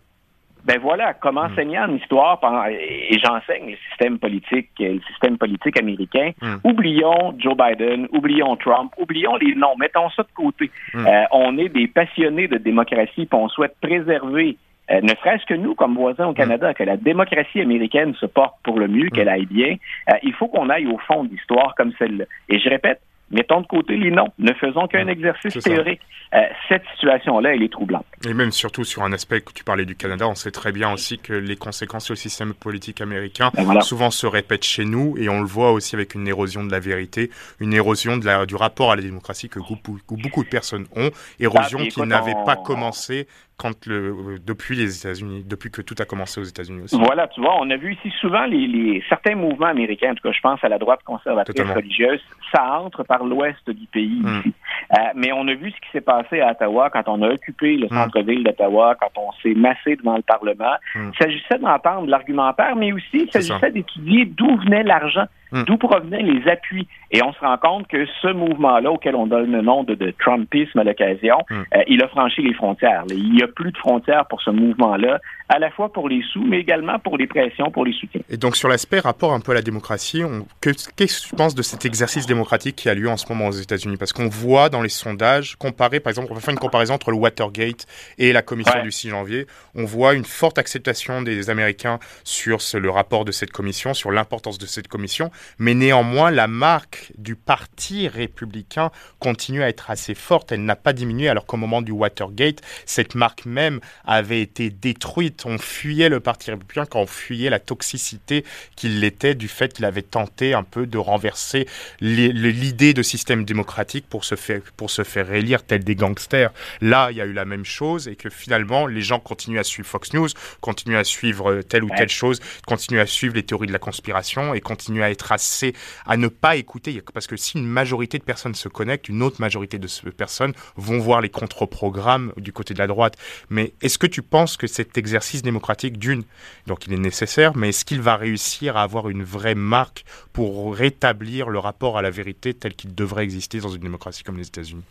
Ben 0.65 0.79
voilà, 0.79 1.13
comme 1.13 1.35
hmm. 1.35 1.49
enseignant 1.51 1.87
en 1.87 1.95
histoire, 1.95 2.39
et 2.69 3.17
j'enseigne 3.23 3.71
le 3.71 3.77
système 3.89 4.17
politique, 4.17 4.69
le 4.79 4.99
système 5.11 5.37
politique 5.37 5.79
américain, 5.79 6.31
hmm. 6.41 6.55
oublions 6.63 7.35
Joe 7.37 7.55
Biden, 7.55 8.07
oublions 8.11 8.55
Trump, 8.57 8.91
oublions 8.97 9.35
les 9.37 9.53
noms, 9.55 9.75
mettons 9.77 10.09
ça 10.09 10.23
de 10.23 10.33
côté. 10.33 10.71
Hmm. 10.93 11.05
Euh, 11.05 11.23
on 11.31 11.57
est 11.57 11.69
des 11.69 11.87
passionnés 11.87 12.47
de 12.47 12.57
démocratie, 12.57 13.25
puis 13.25 13.39
on 13.39 13.47
souhaite 13.49 13.75
préserver 13.79 14.57
euh, 14.91 15.01
ne 15.01 15.09
serait-ce 15.09 15.45
que 15.45 15.55
nous, 15.55 15.73
comme 15.73 15.95
voisins 15.95 16.27
au 16.27 16.31
mm. 16.31 16.35
Canada, 16.35 16.73
que 16.73 16.83
la 16.83 16.97
démocratie 16.97 17.61
américaine 17.61 18.13
se 18.15 18.25
porte 18.25 18.55
pour 18.63 18.79
le 18.79 18.87
mieux, 18.87 19.09
qu'elle 19.09 19.29
aille 19.29 19.47
bien, 19.47 19.77
euh, 20.11 20.17
il 20.21 20.33
faut 20.33 20.47
qu'on 20.47 20.69
aille 20.69 20.85
au 20.87 20.97
fond 20.99 21.23
d'histoire 21.23 21.73
comme 21.75 21.91
celle-là. 21.97 22.25
Et 22.49 22.59
je 22.59 22.69
répète, 22.69 23.01
mettons 23.31 23.61
de 23.61 23.67
côté 23.67 23.97
les 23.97 24.11
noms, 24.11 24.29
ne 24.39 24.53
faisons 24.53 24.87
qu'un 24.87 25.07
exercice 25.07 25.53
théorique. 25.63 26.01
Euh, 26.33 26.39
cette 26.67 26.83
situation-là, 26.95 27.53
elle 27.53 27.63
est 27.63 27.71
troublante. 27.71 28.05
Et 28.27 28.33
même 28.33 28.51
surtout 28.51 28.83
sur 28.83 29.03
un 29.03 29.13
aspect 29.13 29.41
que 29.41 29.53
tu 29.53 29.63
parlais 29.63 29.85
du 29.85 29.95
Canada, 29.95 30.27
on 30.27 30.35
sait 30.35 30.51
très 30.51 30.71
bien 30.71 30.91
aussi 30.91 31.17
que 31.17 31.33
les 31.33 31.55
conséquences 31.55 32.05
sur 32.05 32.13
le 32.13 32.17
système 32.17 32.53
politique 32.53 32.99
américain 32.99 33.51
ben 33.53 33.81
souvent 33.81 34.11
se 34.11 34.27
répètent 34.27 34.65
chez 34.65 34.85
nous 34.85 35.15
et 35.17 35.29
on 35.29 35.39
le 35.39 35.47
voit 35.47 35.71
aussi 35.71 35.95
avec 35.95 36.15
une 36.15 36.27
érosion 36.27 36.63
de 36.63 36.71
la 36.71 36.79
vérité, 36.79 37.29
une 37.59 37.73
érosion 37.73 38.17
de 38.17 38.25
la, 38.25 38.45
du 38.45 38.55
rapport 38.55 38.91
à 38.91 38.95
la 38.95 39.01
démocratie 39.01 39.49
que 39.49 39.59
beaucoup, 39.59 39.99
beaucoup 40.09 40.43
de 40.43 40.49
personnes 40.49 40.87
ont, 40.95 41.11
érosion 41.39 41.79
ah, 41.81 41.87
qui 41.87 42.01
n'avait 42.01 42.35
pas 42.45 42.55
commencé 42.55 43.27
quand 43.57 43.85
le, 43.85 44.37
depuis 44.45 44.75
les 44.75 44.97
États-Unis, 44.97 45.43
depuis 45.47 45.71
que 45.71 45.81
tout 45.81 45.95
a 45.99 46.05
commencé 46.05 46.41
aux 46.41 46.43
États-Unis 46.43 46.83
aussi. 46.83 46.97
Voilà, 46.97 47.27
tu 47.27 47.39
vois, 47.39 47.55
on 47.59 47.69
a 47.69 47.77
vu 47.77 47.93
ici 47.93 48.13
souvent 48.19 48.45
les, 48.45 49.01
certains 49.07 49.35
mouvements 49.35 49.67
américains, 49.67 50.11
en 50.11 50.15
tout 50.15 50.23
cas, 50.27 50.33
je 50.33 50.41
pense 50.41 50.61
à 50.63 50.69
la 50.69 50.77
droite 50.77 50.99
conservatrice 51.05 51.69
religieuse, 51.71 52.19
ça 52.53 52.79
entre 52.79 53.03
par 53.03 53.23
l'ouest 53.23 53.69
du 53.69 53.87
pays 53.87 54.21
hmm. 54.21 54.39
ici. 54.39 54.53
Euh, 54.93 54.97
mais 55.15 55.31
on 55.31 55.47
a 55.47 55.53
vu 55.53 55.71
ce 55.71 55.75
qui 55.77 55.91
s'est 55.93 56.01
passé 56.01 56.41
à 56.41 56.51
Ottawa 56.51 56.89
quand 56.89 57.07
on 57.07 57.21
a 57.21 57.29
occupé 57.29 57.77
le 57.77 57.87
hmm. 57.87 57.97
centre-ville 57.97 58.43
d'Ottawa, 58.43 58.95
quand 58.99 59.11
on 59.15 59.31
s'est 59.41 59.55
massé 59.55 59.95
devant 59.95 60.17
le 60.17 60.23
Parlement. 60.23 60.75
Hmm. 60.93 61.11
Il 61.13 61.17
s'agissait 61.17 61.59
d'entendre 61.59 62.07
l'argumentaire, 62.07 62.75
mais 62.75 62.91
aussi 62.91 63.25
il 63.25 63.31
s'agissait 63.31 63.71
d'étudier 63.71 64.25
d'où 64.25 64.57
venait 64.57 64.83
l'argent. 64.83 65.25
Hmm. 65.51 65.63
D'où 65.63 65.77
provenaient 65.77 66.21
les 66.21 66.49
appuis? 66.49 66.87
Et 67.11 67.23
on 67.23 67.31
se 67.33 67.39
rend 67.39 67.57
compte 67.57 67.87
que 67.87 68.05
ce 68.21 68.31
mouvement-là, 68.31 68.91
auquel 68.91 69.15
on 69.15 69.27
donne 69.27 69.51
le 69.51 69.61
nom 69.61 69.83
de, 69.83 69.95
Trumpisme 70.19 70.79
à 70.79 70.83
l'occasion, 70.83 71.37
hmm. 71.49 71.63
euh, 71.75 71.83
il 71.87 72.01
a 72.01 72.07
franchi 72.07 72.41
les 72.41 72.53
frontières. 72.53 73.03
Il 73.09 73.31
n'y 73.31 73.43
a 73.43 73.47
plus 73.47 73.71
de 73.71 73.77
frontières 73.77 74.25
pour 74.27 74.41
ce 74.41 74.49
mouvement-là, 74.49 75.19
à 75.49 75.59
la 75.59 75.69
fois 75.71 75.91
pour 75.91 76.09
les 76.09 76.21
sous, 76.31 76.43
mais 76.43 76.59
également 76.59 76.99
pour 76.99 77.17
les 77.17 77.27
pressions, 77.27 77.71
pour 77.71 77.85
les 77.85 77.93
soutiens. 77.93 78.21
Et 78.29 78.37
donc 78.37 78.55
sur 78.55 78.67
l'aspect 78.67 78.99
rapport 78.99 79.33
un 79.33 79.39
peu 79.39 79.51
à 79.51 79.55
la 79.55 79.61
démocratie, 79.61 80.23
qu'est-ce 80.61 80.89
que 80.89 81.29
tu 81.29 81.35
penses 81.35 81.55
de 81.55 81.61
cet 81.61 81.85
exercice 81.85 82.25
démocratique 82.25 82.75
qui 82.75 82.89
a 82.89 82.93
lieu 82.93 83.09
en 83.09 83.17
ce 83.17 83.25
moment 83.29 83.47
aux 83.47 83.51
États-Unis? 83.51 83.97
Parce 83.97 84.13
qu'on 84.13 84.27
voit 84.27 84.69
dans 84.69 84.81
les 84.81 84.89
sondages, 84.89 85.55
comparer, 85.57 85.99
par 85.99 86.11
exemple, 86.11 86.29
on 86.31 86.35
va 86.35 86.41
faire 86.41 86.53
une 86.53 86.59
comparaison 86.59 86.95
entre 86.95 87.11
le 87.11 87.17
Watergate 87.17 87.85
et 88.17 88.33
la 88.33 88.41
commission 88.41 88.81
du 88.81 88.91
6 88.91 89.09
janvier, 89.09 89.47
on 89.75 89.85
voit 89.85 90.13
une 90.13 90.25
forte 90.25 90.57
acceptation 90.57 91.21
des 91.21 91.49
Américains 91.49 91.99
sur 92.23 92.59
le 92.73 92.89
rapport 92.89 93.25
de 93.25 93.31
cette 93.31 93.51
commission, 93.51 93.93
sur 93.93 94.11
l'importance 94.11 94.57
de 94.57 94.65
cette 94.65 94.87
commission 94.87 95.31
mais 95.59 95.73
néanmoins, 95.73 96.31
la 96.31 96.47
marque 96.47 97.11
du 97.17 97.35
Parti 97.35 98.07
républicain 98.07 98.91
continue 99.19 99.63
à 99.63 99.69
être 99.69 99.89
assez 99.89 100.15
forte. 100.15 100.51
Elle 100.51 100.65
n'a 100.65 100.75
pas 100.75 100.93
diminué, 100.93 101.29
alors 101.29 101.45
qu'au 101.45 101.57
moment 101.57 101.81
du 101.81 101.91
Watergate, 101.91 102.61
cette 102.85 103.15
marque 103.15 103.45
même 103.45 103.79
avait 104.05 104.41
été 104.41 104.69
détruite. 104.69 105.34
On 105.43 105.57
fuyait 105.57 106.09
le 106.09 106.19
Parti 106.19 106.51
républicain 106.51 106.85
quand 106.85 107.01
on 107.01 107.07
fuyait 107.07 107.49
la 107.49 107.59
toxicité 107.59 108.45
qu'il 108.75 109.03
était 109.03 109.35
du 109.35 109.47
fait 109.47 109.73
qu'il 109.73 109.85
avait 109.85 110.01
tenté 110.01 110.53
un 110.53 110.63
peu 110.63 110.85
de 110.85 110.97
renverser 110.97 111.67
l'idée 111.99 112.93
de 112.93 113.03
système 113.03 113.45
démocratique 113.45 114.07
pour 114.09 114.23
se 114.23 114.35
faire, 114.35 114.61
pour 114.77 114.89
se 114.89 115.03
faire 115.03 115.31
élire 115.33 115.63
tel 115.63 115.83
des 115.83 115.95
gangsters. 115.95 116.51
Là, 116.81 117.09
il 117.11 117.17
y 117.17 117.21
a 117.21 117.25
eu 117.25 117.33
la 117.33 117.45
même 117.45 117.65
chose 117.65 118.07
et 118.07 118.15
que 118.15 118.29
finalement, 118.29 118.87
les 118.87 119.01
gens 119.01 119.19
continuent 119.19 119.59
à 119.59 119.63
suivre 119.63 119.87
Fox 119.87 120.13
News, 120.13 120.29
continuent 120.61 120.97
à 120.97 121.03
suivre 121.03 121.61
telle 121.61 121.83
ou 121.83 121.89
telle 121.95 122.09
chose, 122.09 122.39
continuent 122.67 122.99
à 122.99 123.05
suivre 123.05 123.35
les 123.35 123.43
théories 123.43 123.67
de 123.67 123.73
la 123.73 123.79
conspiration 123.79 124.53
et 124.53 124.61
continuent 124.61 125.03
à 125.03 125.09
être 125.09 125.31
assez 125.31 125.73
à 126.05 126.17
ne 126.17 126.27
pas 126.27 126.55
écouter, 126.55 127.01
parce 127.13 127.27
que 127.27 127.35
si 127.35 127.57
une 127.57 127.67
majorité 127.67 128.17
de 128.17 128.23
personnes 128.23 128.55
se 128.55 128.69
connectent, 128.69 129.09
une 129.09 129.23
autre 129.23 129.41
majorité 129.41 129.79
de 129.79 129.87
personnes 130.11 130.53
vont 130.75 130.99
voir 130.99 131.21
les 131.21 131.29
contre-programmes 131.29 132.33
du 132.37 132.53
côté 132.53 132.73
de 132.73 132.79
la 132.79 132.87
droite. 132.87 133.15
Mais 133.49 133.73
est-ce 133.81 133.97
que 133.97 134.07
tu 134.07 134.21
penses 134.21 134.57
que 134.57 134.67
cet 134.67 134.97
exercice 134.97 135.24
démocratique, 135.43 135.97
d'une, 135.97 136.23
donc 136.67 136.87
il 136.87 136.93
est 136.93 136.97
nécessaire, 136.97 137.55
mais 137.55 137.69
est-ce 137.69 137.85
qu'il 137.85 138.01
va 138.01 138.15
réussir 138.15 138.77
à 138.77 138.83
avoir 138.83 139.09
une 139.09 139.23
vraie 139.23 139.55
marque 139.55 140.03
pour 140.33 140.75
rétablir 140.75 141.49
le 141.49 141.59
rapport 141.59 141.97
à 141.97 142.01
la 142.01 142.09
vérité 142.09 142.53
tel 142.53 142.73
qu'il 142.73 142.93
devrait 142.95 143.23
exister 143.23 143.59
dans 143.59 143.69
une 143.69 143.81
démocratie 143.81 144.23
comme 144.23 144.37
les 144.37 144.47
États-Unis? 144.47 144.83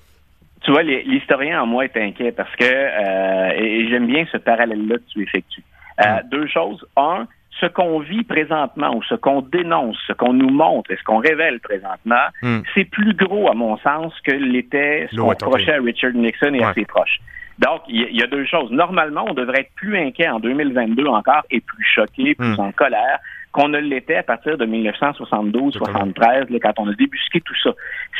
Tu 0.62 0.70
vois, 0.70 0.82
l'historien 0.82 1.62
en 1.62 1.66
moi 1.66 1.84
est 1.84 1.96
inquiet 1.96 2.32
parce 2.32 2.54
que, 2.56 2.64
euh, 2.64 3.52
et 3.56 3.86
j'aime 3.88 4.06
bien 4.06 4.24
ce 4.32 4.38
parallèle-là 4.38 4.96
que 4.96 5.12
tu 5.12 5.22
effectues. 5.22 5.62
Euh. 6.00 6.20
Deux 6.30 6.46
choses. 6.46 6.84
Un, 6.96 7.26
ce 7.60 7.66
qu'on 7.66 8.00
vit 8.00 8.24
présentement 8.24 8.96
ou 8.96 9.02
ce 9.04 9.14
qu'on 9.14 9.42
dénonce, 9.42 9.96
ce 10.06 10.12
qu'on 10.12 10.32
nous 10.32 10.50
montre 10.50 10.90
et 10.90 10.96
ce 10.96 11.04
qu'on 11.04 11.18
révèle 11.18 11.60
présentement, 11.60 12.26
hmm. 12.42 12.60
c'est 12.74 12.84
plus 12.84 13.14
gros, 13.14 13.50
à 13.50 13.54
mon 13.54 13.76
sens, 13.78 14.12
que 14.24 14.32
l'était 14.32 15.06
ce 15.10 15.16
qu'on 15.16 15.28
reprochait 15.28 15.74
à 15.74 15.80
Richard 15.80 16.12
Nixon 16.12 16.54
et 16.54 16.64
à 16.64 16.72
ses 16.72 16.84
proches. 16.84 17.20
Donc, 17.58 17.82
il 17.88 18.16
y, 18.16 18.22
a 18.22 18.26
deux 18.26 18.44
choses. 18.46 18.70
Normalement, 18.70 19.26
on 19.28 19.34
devrait 19.34 19.60
être 19.60 19.74
plus 19.76 19.96
inquiet 19.96 20.28
en 20.28 20.40
2022 20.40 21.06
encore 21.06 21.42
et 21.50 21.60
plus 21.60 21.84
choqué, 21.84 22.34
plus 22.34 22.56
hmm. 22.56 22.60
en 22.60 22.72
colère 22.72 23.20
qu'on 23.52 23.68
ne 23.68 23.78
l'était 23.78 24.16
à 24.16 24.24
partir 24.24 24.58
de 24.58 24.66
1972-73, 24.66 26.58
quand 26.58 26.72
on 26.78 26.88
a 26.88 26.94
débusqué 26.94 27.40
tout 27.40 27.54
ça. 27.62 27.70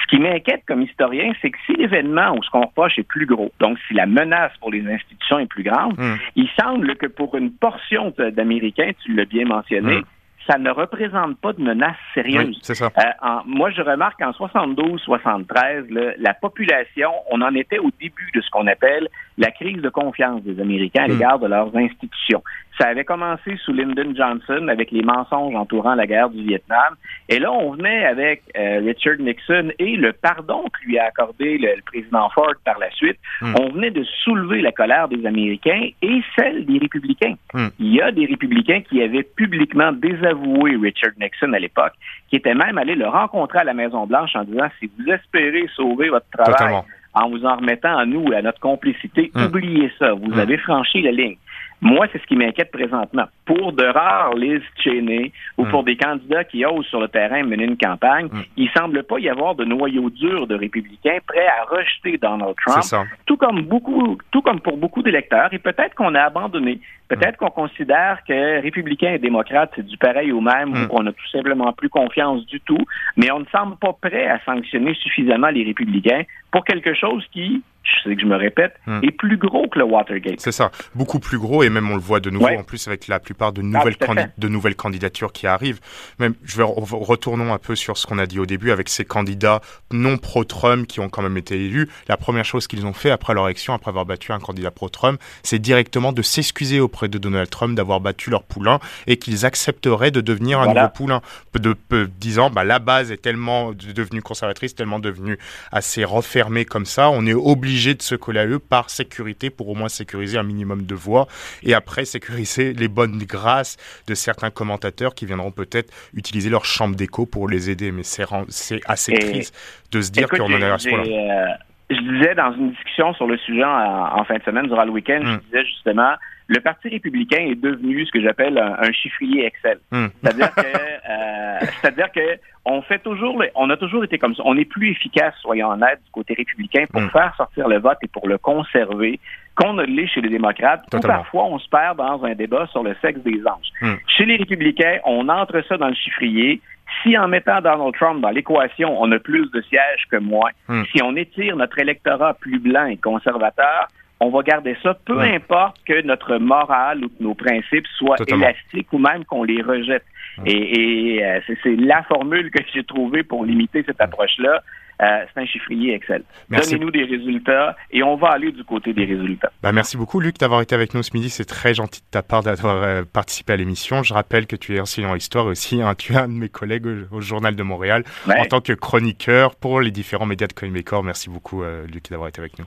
Ce 0.01 0.07
qui 0.09 0.21
m'inquiète 0.21 0.63
comme 0.65 0.83
historien, 0.83 1.33
c'est 1.43 1.51
que 1.51 1.59
si 1.67 1.73
l'événement 1.73 2.37
ou 2.37 2.43
ce 2.45 2.51
qu'on 2.51 2.67
reproche 2.67 3.01
est 3.01 3.09
plus 3.09 3.27
gros, 3.27 3.51
donc 3.59 3.77
si 3.89 3.95
la 3.95 4.07
menace 4.07 4.53
pour 4.61 4.71
les 4.71 4.87
institutions 4.87 5.41
est 5.41 5.47
plus 5.47 5.65
grande, 5.65 5.99
hmm. 5.99 6.15
il 6.37 6.49
semble 6.57 6.95
que 6.95 7.07
pour 7.07 7.35
une 7.35 7.51
portion 7.51 8.15
d'Américains, 8.17 8.93
tu 9.05 9.15
l'as 9.15 9.25
bien 9.25 9.47
mentionné, 9.47 9.97
hmm 9.97 10.05
ça 10.47 10.59
ne 10.59 10.71
représente 10.71 11.39
pas 11.39 11.53
de 11.53 11.63
menace 11.63 11.97
sérieuse. 12.13 12.59
c'est 12.63 12.75
ça. 12.75 12.91
Euh, 12.99 13.27
moi, 13.47 13.71
je 13.71 13.83
remarque 13.83 14.19
qu'en 14.21 14.31
72-73, 14.33 16.15
la 16.19 16.35
population, 16.35 17.11
on 17.31 17.41
en 17.41 17.55
était 17.55 17.79
au 17.79 17.91
début 18.01 18.31
de 18.35 18.41
ce 18.41 18.51
qu'on 18.51 18.67
appelle 18.67 19.09
la 19.39 19.51
crise 19.51 19.81
de 19.81 19.89
confiance 19.89 20.43
des 20.43 20.61
Américains 20.61 21.05
à 21.05 21.09
hmm. 21.09 21.11
l'égard 21.11 21.39
de 21.39 21.47
leurs 21.47 21.75
institutions. 21.77 22.43
Ça 22.79 22.89
avait 22.89 23.05
commencé 23.05 23.57
sous 23.65 23.73
Lyndon 23.73 24.15
Johnson 24.17 24.67
avec 24.69 24.91
les 24.91 25.03
mensonges 25.03 25.55
entourant 25.55 25.95
la 25.95 26.07
guerre 26.07 26.29
du 26.31 26.43
Vietnam. 26.43 26.95
Et 27.29 27.39
là, 27.39 27.53
on 27.53 27.73
venait 27.73 28.05
avec 28.05 28.43
euh, 28.59 28.81
Richard 28.85 29.19
Nixon 29.21 29.71
et 29.79 29.97
le 29.97 30.13
pardon 30.13 30.65
que 30.65 30.87
lui 30.87 30.99
a 30.99 31.05
accordé 31.07 31.57
le, 31.59 31.81
président 31.87 32.29
Ford 32.31 32.55
par 32.65 32.79
la 32.81 32.91
suite. 32.91 33.19
Hmm. 33.41 33.55
On 33.61 33.69
venait 33.71 33.93
de 33.93 34.03
soulever 34.25 34.61
la 34.61 34.73
colère 34.73 35.09
des 35.09 35.25
Américains 35.25 35.89
et 36.03 36.23
celle 36.37 36.67
des 36.67 36.79
républicains. 36.79 37.35
Hmm. 37.53 37.69
Il 37.79 37.95
y 37.95 38.03
a 38.03 38.11
des 38.11 38.27
républicains 38.27 38.81
qui 38.81 39.03
avaient 39.03 39.23
publiquement 39.23 39.93
désavoué 39.93 40.77
Richard 40.77 41.13
Nixon 41.21 41.53
à 41.53 41.61
l'époque, 41.61 41.93
qui 42.29 42.37
étaient 42.37 42.55
même 42.55 42.79
allés 42.79 42.97
le 42.97 43.07
rencontrer 43.07 43.61
à 43.61 43.65
la 43.65 43.75
Maison-Blanche 43.75 44.35
en 44.35 44.43
disant 44.43 44.69
si 44.81 44.91
vous 44.99 45.13
espérez 45.13 45.69
sauver 45.77 46.09
votre 46.09 46.27
travail 46.31 46.83
en 47.15 47.29
vous 47.31 47.45
en 47.45 47.57
remettant 47.57 47.97
à 47.97 48.05
nous, 48.05 48.33
à 48.33 48.43
notre 48.43 48.59
complicité, 48.59 49.31
hmm. 49.35 49.45
oubliez 49.45 49.93
ça, 49.99 50.13
vous 50.15 50.37
avez 50.37 50.59
franchi 50.59 51.01
la 51.01 51.13
ligne. 51.13 51.37
Moi, 51.85 52.07
c'est 52.11 52.19
ce 52.21 52.27
qui 52.27 52.35
m'inquiète 52.35 52.73
présentement. 52.73 53.27
Pour 53.45 53.75
de 53.75 53.85
rares 53.85 54.35
listes 54.35 54.65
Cheney 54.83 55.33
ou 55.59 55.67
hmm. 55.67 55.71
pour 55.71 55.85
des 55.85 55.97
candidats 55.97 56.43
qui 56.43 56.65
osent 56.65 56.87
sur 56.87 56.99
le 56.99 57.09
terrain 57.09 57.43
mener 57.43 57.65
une 57.65 57.77
campagne, 57.77 58.29
il 58.33 58.39
hmm. 58.39 58.45
il 58.57 58.71
semble 58.71 59.03
pas 59.03 59.19
y 59.19 59.29
avoir 59.29 59.55
de 59.55 59.67
noyau 59.67 60.09
dur 60.09 60.47
de 60.47 60.55
républicains 60.55 61.19
prêts 61.27 61.47
à 61.47 61.65
rejeter 61.65 62.17
Donald 62.17 62.55
Trump, 62.67 63.07
tout 63.27 63.37
comme 63.37 63.63
beaucoup, 63.63 64.17
tout 64.31 64.41
comme 64.41 64.61
pour 64.61 64.79
beaucoup 64.79 65.03
d'électeurs. 65.03 65.53
Et 65.53 65.59
peut-être 65.59 65.95
qu'on 65.95 66.15
a 66.15 66.23
abandonné 66.23 66.81
Peut-être 67.07 67.37
qu'on 67.37 67.51
considère 67.51 68.21
que 68.27 68.63
républicains 68.63 69.13
et 69.13 69.19
démocrates, 69.19 69.73
c'est 69.77 69.87
du 69.87 69.99
pareil 69.99 70.33
au 70.33 70.41
même, 70.41 70.73
ou 70.73 70.77
hmm. 70.77 70.89
qu'on 70.89 71.03
n'a 71.03 71.13
tout 71.13 71.29
simplement 71.31 71.71
plus 71.75 71.91
confiance 71.91 72.47
du 72.47 72.61
tout, 72.61 72.79
mais 73.17 73.31
on 73.31 73.41
ne 73.41 73.45
semble 73.53 73.77
pas 73.77 73.93
prêt 73.93 74.27
à 74.27 74.41
sanctionner 74.45 74.95
suffisamment 74.95 75.49
les 75.49 75.65
républicains 75.65 76.23
pour 76.51 76.65
quelque 76.65 76.95
chose 76.95 77.23
qui, 77.31 77.63
je 77.85 78.09
sais 78.09 78.17
que 78.17 78.23
je 78.23 78.27
me 78.27 78.37
répète, 78.37 78.75
hmm. 78.87 79.01
est 79.03 79.11
plus 79.11 79.37
gros 79.37 79.69
que 79.69 79.79
le 79.79 79.85
Watergate. 79.85 80.41
C'est 80.41 80.53
ça, 80.53 80.71
beaucoup 80.95 81.19
plus 81.19 81.39
gros, 81.39 81.63
et 81.63 81.69
même 81.69 81.91
on 81.91 81.95
le 81.95 82.01
voit 82.01 82.21
de 82.21 82.31
nouveau 82.31 82.47
en 82.47 82.63
plus 82.63 82.89
avec 82.89 83.09
la 83.09 83.21
plupart 83.21 83.53
de 83.53 83.61
ah, 83.61 83.65
nouvelles, 83.65 84.33
de 84.39 84.49
nouvelles 84.49 84.75
candidatures 84.75 85.33
qui 85.33 85.47
arrivent. 85.47 85.81
Même, 86.19 86.35
je 86.45 86.57
vais 86.57 86.65
retournons 86.65 87.53
un 87.53 87.59
peu 87.59 87.75
sur 87.75 87.99
ce 87.99 88.07
qu'on 88.07 88.19
a 88.19 88.27
dit 88.27 88.39
au 88.39 88.47
début 88.47 88.71
avec 88.71 88.89
ces 88.89 89.05
candidats 89.05 89.61
non 89.93 90.17
pro-Trump 90.17 90.87
qui 90.87 91.01
ont 91.01 91.11
quand 91.11 91.23
même 91.23 91.37
été 91.37 91.63
élus. 91.63 91.89
La 92.09 92.17
première 92.17 92.45
chose 92.45 92.67
qu'ils 92.67 92.87
ont 92.87 92.95
fait 92.95 93.11
après 93.11 93.35
leur 93.35 93.47
élection, 93.47 93.75
après 93.75 93.91
avoir 93.91 94.07
battu 94.07 94.33
un 94.33 94.41
candidat 94.41 94.71
pro-Trump, 94.71 95.21
c'est 95.43 95.59
directement 95.59 96.13
de 96.13 96.23
s'excuser 96.23 96.81
auprès 96.81 97.09
de 97.09 97.19
Donald 97.19 97.51
Trump 97.51 97.75
d'avoir 97.75 98.01
battu 98.01 98.31
leur 98.31 98.45
poulain 98.45 98.79
et 99.07 99.19
qu'ils 99.19 99.45
accepteraient 99.45 100.11
de 100.11 100.23
devenir 100.23 100.61
un 100.61 100.73
nouveau 100.73 100.89
poulain, 100.89 101.21
de, 101.55 101.77
disant 102.19 102.49
bah 102.49 102.65
la 102.65 102.79
base 102.79 103.13
est 103.13 103.19
tellement 103.19 103.73
devenue 103.73 104.23
conservatrice, 104.23 104.75
tellement 104.75 105.01
devenue 105.01 105.39
assez 105.71 106.05
refermée 106.05 106.65
comme 106.65 106.87
ça, 106.87 107.11
on 107.11 107.27
est 107.27 107.35
obligé 107.35 107.74
de 107.75 108.03
se 108.03 108.15
coller 108.15 108.41
à 108.41 108.47
eux 108.47 108.59
par 108.59 108.89
sécurité 108.89 109.51
pour 109.51 109.69
au 109.69 109.75
moins 109.75 109.89
sécuriser 109.89 110.39
un 110.39 110.43
minimum 110.45 110.87
de 110.87 110.95
voix 110.95 111.27
et 111.63 111.75
après 111.75 112.05
sécuriser 112.05 112.73
les 112.73 112.89
bonnes 112.89 113.19
grâces 113.19 113.77
de 114.07 114.15
certains 114.15 114.51
commentateurs 114.51 115.15
qui 115.15 115.27
viendront 115.27 115.51
peut-être 115.51 115.93
utiliser 116.15 116.51
leur 116.51 116.65
chambre 116.65 116.95
d'écho 116.95 117.27
pour 117.27 117.49
les 117.49 117.71
aider. 117.71 117.91
Mais 117.91 118.05
c'est 118.05 118.81
assez 118.87 119.13
triste 119.13 119.55
de 119.91 120.01
se 120.01 120.11
dire 120.11 120.29
qu'on 120.29 120.45
en 120.45 120.61
est 120.61 120.71
à 120.71 120.79
ce 120.79 120.89
point-là. 120.89 121.05
Euh, 121.05 121.47
je 121.91 122.01
disais 122.01 122.35
dans 122.35 122.53
une 122.55 122.71
discussion 122.71 123.13
sur 123.15 123.27
le 123.27 123.37
sujet 123.39 123.65
en, 123.65 124.25
fin 124.25 124.37
de 124.37 124.43
semaine 124.45 124.67
durant 124.67 124.85
le 124.85 124.93
week-end, 124.93 125.21
je 125.23 125.31
hmm. 125.33 125.41
disais 125.47 125.65
justement 125.67 126.15
le 126.47 126.61
Parti 126.61 126.89
républicain 126.89 127.39
est 127.39 127.61
devenu 127.61 128.05
ce 128.07 128.13
que 128.13 128.21
j'appelle 128.21 128.59
un, 128.59 128.93
chiffrier 128.93 129.47
Excel. 129.47 129.79
Hmm. 129.91 130.07
C'est-à-dire 130.23 130.55
que, 130.57 130.61
euh, 130.61 131.34
c'est-à-dire 131.61 132.11
que 132.13 132.39
on 132.67 132.81
fait 132.83 132.99
toujours, 132.99 133.43
on 133.55 133.69
a 133.69 133.77
toujours 133.77 134.05
été 134.05 134.19
comme 134.19 134.35
ça. 134.35 134.43
On 134.47 134.57
est 134.57 134.65
plus 134.65 134.91
efficace, 134.91 135.35
soyons 135.43 135.69
honnêtes, 135.71 136.01
du 136.05 136.11
côté 136.11 136.35
républicain 136.35 136.85
pour 136.91 137.03
hmm. 137.03 137.11
faire 137.11 137.35
sortir 137.37 137.69
le 137.69 137.79
vote 137.79 137.99
et 138.03 138.09
pour 138.09 138.27
le 138.27 138.39
conserver 138.39 139.21
qu'on 139.55 139.75
ne 139.75 139.85
l'est 139.85 140.07
chez 140.07 140.23
les 140.23 140.31
démocrates. 140.31 140.83
Ou 140.95 141.01
parfois, 141.01 141.45
on 141.45 141.59
se 141.59 141.69
perd 141.69 141.99
dans 141.99 142.25
un 142.25 142.35
débat 142.35 142.67
sur 142.69 142.83
le 142.83 142.97
sexe 143.03 143.21
des 143.21 143.43
anges. 143.47 143.69
Hmm. 143.81 143.95
Chez 144.07 144.25
les 144.25 144.37
républicains, 144.37 144.99
on 145.05 145.29
entre 145.29 145.63
ça 145.69 145.77
dans 145.77 145.89
le 145.89 145.95
chiffrier. 145.95 146.61
Si 147.03 147.17
en 147.19 147.29
mettant 147.29 147.61
Donald 147.61 147.95
Trump 147.95 148.21
dans 148.21 148.31
l'équation, 148.31 149.01
on 149.01 149.11
a 149.13 149.19
plus 149.19 149.51
de 149.51 149.61
sièges 149.63 150.05
que 150.11 150.17
moins, 150.17 150.51
si 150.93 151.03
on 151.03 151.17
étire 151.17 151.57
notre 151.57 151.79
électorat 151.79 152.35
plus 152.35 152.59
blanc 152.59 152.87
et 152.87 152.99
conservateur, 152.99 153.89
on 154.25 154.31
va 154.31 154.43
garder 154.43 154.77
ça, 154.83 154.95
peu 155.05 155.21
importe 155.21 155.77
que 155.87 156.03
notre 156.03 156.39
morale 156.39 157.05
ou 157.05 157.09
que 157.09 157.23
nos 157.23 157.35
principes 157.35 157.87
soient 157.99 158.17
élastiques 158.27 158.93
ou 158.93 158.99
même 158.99 159.25
qu'on 159.25 159.45
les 159.45 159.63
rejette. 159.63 160.05
Et, 160.47 161.21
euh, 161.23 161.41
c'est 161.63 161.77
la 161.77 162.03
formule 162.05 162.51
que 162.51 162.63
j'ai 162.73 162.85
trouvée 162.85 163.23
pour 163.23 163.45
limiter 163.45 163.85
cette 163.87 164.01
approche-là. 164.01 164.63
Euh, 165.03 165.25
c'est 165.33 165.41
un 165.41 165.47
chiffrier 165.47 165.95
Excel. 165.95 166.23
Donnez-nous 166.49 166.91
des 166.91 167.05
résultats 167.05 167.77
et 167.91 168.03
on 168.05 168.17
va 168.17 168.29
aller 168.29 168.53
du 168.53 168.63
côté 168.63 168.93
des 168.93 169.05
résultats. 169.05 169.51
Bah, 169.63 169.73
merci 169.73 169.97
beaucoup, 169.97 170.21
Luc, 170.21 170.39
d'avoir 170.39 170.61
été 170.61 170.75
avec 170.75 170.95
nous 170.95 171.03
ce 171.03 171.11
midi. 171.15 171.31
C'est 171.31 171.45
très 171.45 171.75
gentil 171.75 172.01
de 172.01 172.07
ta 172.11 172.23
part 172.23 172.45
d'avoir 172.45 172.83
euh, 172.83 173.03
participé 173.03 173.53
à 173.53 173.57
l'émission. 173.57 174.05
Je 174.05 174.15
rappelle 174.15 174.47
que 174.47 174.57
tu 174.57 174.77
es 174.77 174.81
enseignant 174.81 175.11
en 175.11 175.17
histoire 175.17 175.47
aussi. 175.47 175.83
Hein, 175.83 175.95
tu 175.97 176.13
es 176.13 176.17
un 176.17 176.29
de 176.29 176.35
mes 176.35 176.49
collègues 176.49 176.87
au, 177.11 177.21
Journal 177.21 177.57
de 177.57 177.63
Montréal 177.63 178.05
en 178.29 178.45
tant 178.45 178.61
que 178.61 178.73
chroniqueur 178.73 179.57
pour 179.57 179.81
les 179.81 179.91
différents 179.91 180.27
médias 180.27 180.47
de 180.47 180.53
Québécois. 180.53 181.03
Merci 181.03 181.29
beaucoup, 181.29 181.65
Luc, 181.93 182.09
d'avoir 182.11 182.29
été 182.29 182.41
avec 182.41 182.59
nous. 182.59 182.67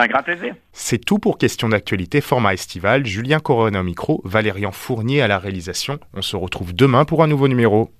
Un 0.00 0.06
grand 0.06 0.22
plaisir. 0.22 0.54
C'est 0.72 1.04
tout 1.04 1.18
pour 1.18 1.38
Question 1.38 1.68
d'actualité, 1.70 2.20
format 2.20 2.54
estival. 2.54 3.04
Julien 3.04 3.40
Corona 3.40 3.80
au 3.80 3.82
micro, 3.82 4.20
Valérian 4.24 4.70
Fournier 4.70 5.22
à 5.22 5.28
la 5.28 5.40
réalisation. 5.40 5.98
On 6.14 6.22
se 6.22 6.36
retrouve 6.36 6.72
demain 6.72 7.04
pour 7.04 7.24
un 7.24 7.26
nouveau 7.26 7.48
numéro. 7.48 7.90